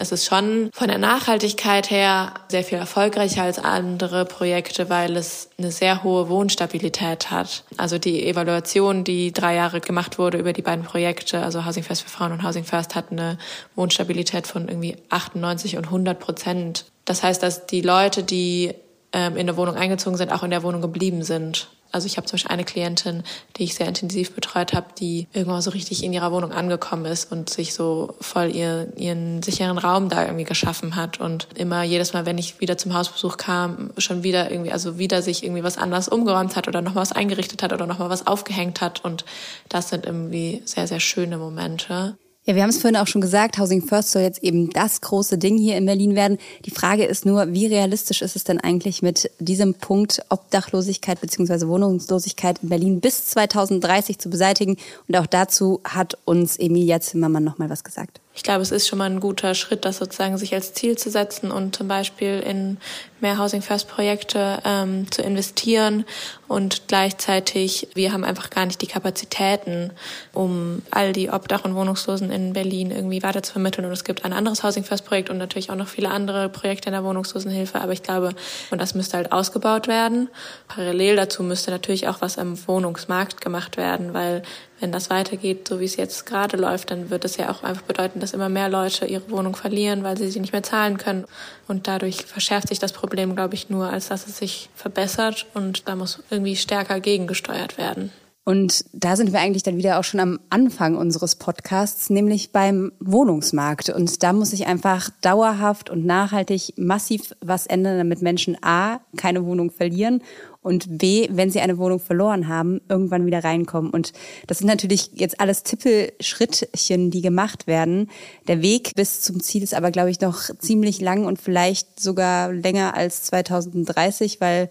[0.00, 5.50] Es ist schon von der Nachhaltigkeit her sehr viel erfolgreicher als andere Projekte, weil es
[5.58, 7.64] eine sehr hohe Wohnstabilität hat.
[7.76, 12.04] Also die Evaluation, die drei Jahre gemacht wurde über die beiden Projekte, also Housing First
[12.04, 13.36] für Frauen und Housing First, hat eine
[13.76, 16.86] Wohnstabilität von irgendwie 98 und 100 Prozent.
[17.04, 18.72] Das heißt, dass die Leute, die
[19.12, 21.68] ähm, in der Wohnung eingezogen sind, auch in der Wohnung geblieben sind.
[21.92, 23.22] Also ich habe zum Beispiel eine Klientin,
[23.56, 27.30] die ich sehr intensiv betreut habe, die irgendwann so richtig in ihrer Wohnung angekommen ist
[27.32, 32.12] und sich so voll ihr, ihren sicheren Raum da irgendwie geschaffen hat und immer jedes
[32.12, 35.78] Mal, wenn ich wieder zum Hausbesuch kam, schon wieder irgendwie, also wieder sich irgendwie was
[35.78, 39.24] anderes umgeräumt hat oder nochmal was eingerichtet hat oder nochmal was aufgehängt hat und
[39.68, 42.16] das sind irgendwie sehr, sehr schöne Momente.
[42.46, 45.36] Ja, wir haben es vorhin auch schon gesagt, Housing First soll jetzt eben das große
[45.36, 46.38] Ding hier in Berlin werden.
[46.64, 51.66] Die Frage ist nur, wie realistisch ist es denn eigentlich mit diesem Punkt Obdachlosigkeit bzw.
[51.66, 54.78] Wohnungslosigkeit in Berlin bis 2030 zu beseitigen?
[55.06, 58.22] Und auch dazu hat uns Emilia Zimmermann nochmal was gesagt.
[58.32, 61.10] Ich glaube, es ist schon mal ein guter Schritt, das sozusagen sich als Ziel zu
[61.10, 62.78] setzen und zum Beispiel in
[63.20, 66.04] mehr Housing First Projekte ähm, zu investieren
[66.50, 69.92] und gleichzeitig wir haben einfach gar nicht die Kapazitäten,
[70.32, 73.84] um all die Obdach- und Wohnungslosen in Berlin irgendwie weiter zu vermitteln.
[73.84, 76.88] Und es gibt ein anderes Housing First Projekt und natürlich auch noch viele andere Projekte
[76.88, 77.80] in der Wohnungslosenhilfe.
[77.80, 78.30] Aber ich glaube,
[78.70, 80.28] und das müsste halt ausgebaut werden.
[80.66, 84.42] Parallel dazu müsste natürlich auch was am Wohnungsmarkt gemacht werden, weil
[84.80, 87.82] wenn das weitergeht, so wie es jetzt gerade läuft, dann wird es ja auch einfach
[87.82, 91.26] bedeuten, dass immer mehr Leute ihre Wohnung verlieren, weil sie sie nicht mehr zahlen können.
[91.68, 95.46] Und dadurch verschärft sich das Problem, glaube ich, nur, als dass es sich verbessert.
[95.54, 98.10] Und da muss irgendwie stärker gegengesteuert werden.
[98.44, 102.90] Und da sind wir eigentlich dann wieder auch schon am Anfang unseres Podcasts, nämlich beim
[102.98, 103.90] Wohnungsmarkt.
[103.90, 109.44] Und da muss sich einfach dauerhaft und nachhaltig massiv was ändern, damit Menschen A, keine
[109.44, 110.22] Wohnung verlieren
[110.62, 113.90] und B, wenn sie eine Wohnung verloren haben, irgendwann wieder reinkommen.
[113.90, 114.12] Und
[114.46, 118.10] das sind natürlich jetzt alles Tippelschrittchen, die gemacht werden.
[118.46, 122.52] Der Weg bis zum Ziel ist aber, glaube ich, noch ziemlich lang und vielleicht sogar
[122.52, 124.68] länger als 2030, weil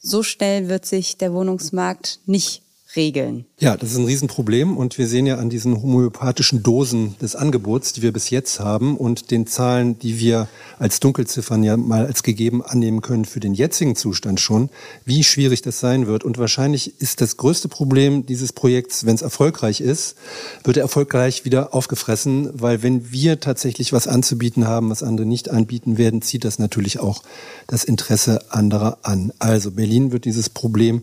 [0.00, 2.62] so schnell wird sich der Wohnungsmarkt nicht
[2.96, 3.44] regeln.
[3.58, 7.92] Ja, das ist ein Riesenproblem und wir sehen ja an diesen homöopathischen Dosen des Angebots,
[7.92, 12.22] die wir bis jetzt haben und den Zahlen, die wir als Dunkelziffern ja mal als
[12.22, 14.70] gegeben annehmen können für den jetzigen Zustand schon,
[15.04, 16.24] wie schwierig das sein wird.
[16.24, 20.16] Und wahrscheinlich ist das größte Problem dieses Projekts, wenn es erfolgreich ist,
[20.64, 25.50] wird er erfolgreich wieder aufgefressen, weil wenn wir tatsächlich was anzubieten haben, was andere nicht
[25.50, 27.22] anbieten werden, zieht das natürlich auch
[27.66, 29.32] das Interesse anderer an.
[29.38, 31.02] Also Berlin wird dieses Problem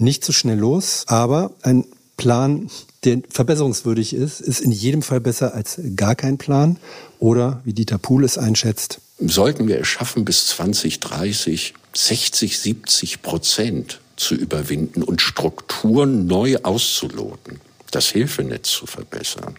[0.00, 1.84] nicht so schnell los, aber ein
[2.16, 2.70] Plan,
[3.04, 6.78] der verbesserungswürdig ist, ist in jedem Fall besser als gar kein Plan.
[7.18, 14.00] Oder, wie Dieter Pohl es einschätzt, sollten wir es schaffen, bis 2030 60, 70 Prozent
[14.16, 19.56] zu überwinden und Strukturen neu auszuloten, das Hilfenetz zu verbessern.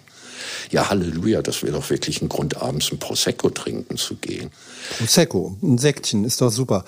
[0.71, 4.49] Ja, Halleluja, das wäre doch wirklich ein Grund, abends ein Prosecco trinken zu gehen.
[4.97, 6.85] Prosecco, ein Säckchen, ist doch super.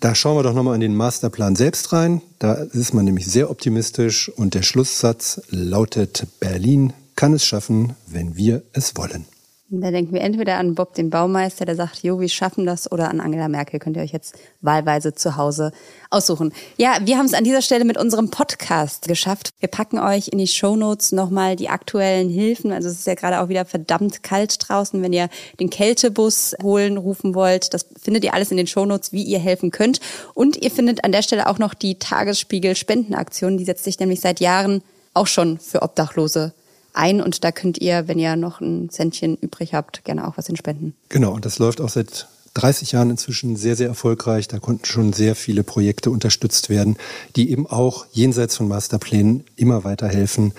[0.00, 2.22] Da schauen wir doch nochmal in den Masterplan selbst rein.
[2.38, 8.36] Da ist man nämlich sehr optimistisch und der Schlusssatz lautet, Berlin kann es schaffen, wenn
[8.36, 9.26] wir es wollen.
[9.70, 13.10] Da denken wir entweder an Bob, den Baumeister, der sagt, jo, wir schaffen das, oder
[13.10, 13.78] an Angela Merkel.
[13.78, 15.72] Könnt ihr euch jetzt wahlweise zu Hause
[16.08, 16.54] aussuchen.
[16.78, 19.50] Ja, wir haben es an dieser Stelle mit unserem Podcast geschafft.
[19.60, 22.72] Wir packen euch in die Shownotes nochmal die aktuellen Hilfen.
[22.72, 25.02] Also es ist ja gerade auch wieder verdammt kalt draußen.
[25.02, 25.28] Wenn ihr
[25.60, 29.70] den Kältebus holen, rufen wollt, das findet ihr alles in den Shownotes, wie ihr helfen
[29.70, 30.00] könnt.
[30.32, 33.58] Und ihr findet an der Stelle auch noch die Tagesspiegel-Spendenaktion.
[33.58, 36.54] Die setzt sich nämlich seit Jahren auch schon für Obdachlose
[36.98, 40.46] ein und da könnt ihr, wenn ihr noch ein Centchen übrig habt, gerne auch was
[40.46, 40.94] hinspenden.
[41.08, 44.48] Genau, und das läuft auch seit 30 Jahren inzwischen sehr, sehr erfolgreich.
[44.48, 46.96] Da konnten schon sehr viele Projekte unterstützt werden,
[47.36, 50.52] die eben auch jenseits von Masterplänen immer weiter helfen,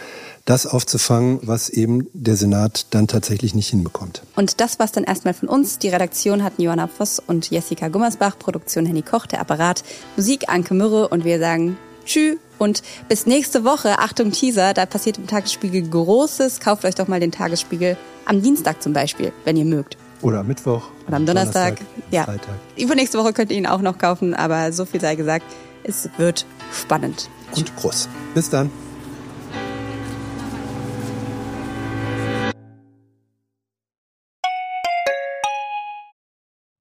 [0.46, 4.24] das aufzufangen, was eben der Senat dann tatsächlich nicht hinbekommt.
[4.36, 5.78] Und das war's dann erstmal von uns.
[5.80, 9.84] Die Redaktion hatten Johanna Voss und Jessica Gummersbach, Produktion Henny Koch, der Apparat,
[10.16, 11.78] Musik Anke Mürre und wir sagen
[12.10, 14.00] Tschüss und bis nächste Woche.
[14.00, 16.60] Achtung Teaser, da passiert im Tagesspiegel Großes.
[16.60, 19.96] Kauft euch doch mal den Tagesspiegel am Dienstag zum Beispiel, wenn ihr mögt.
[20.24, 20.90] Oder am Mittwoch.
[21.08, 21.78] Oder am Donnerstag.
[21.78, 22.24] Donnerstag ja.
[22.24, 22.56] Freitag.
[22.76, 25.46] Übernächste Woche könnt ihr ihn auch noch kaufen, aber so viel sei gesagt,
[25.84, 27.30] es wird spannend.
[27.56, 28.10] Und groß.
[28.34, 28.72] Bis dann.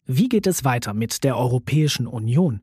[0.06, 2.62] Wie geht es weiter mit der Europäischen Union?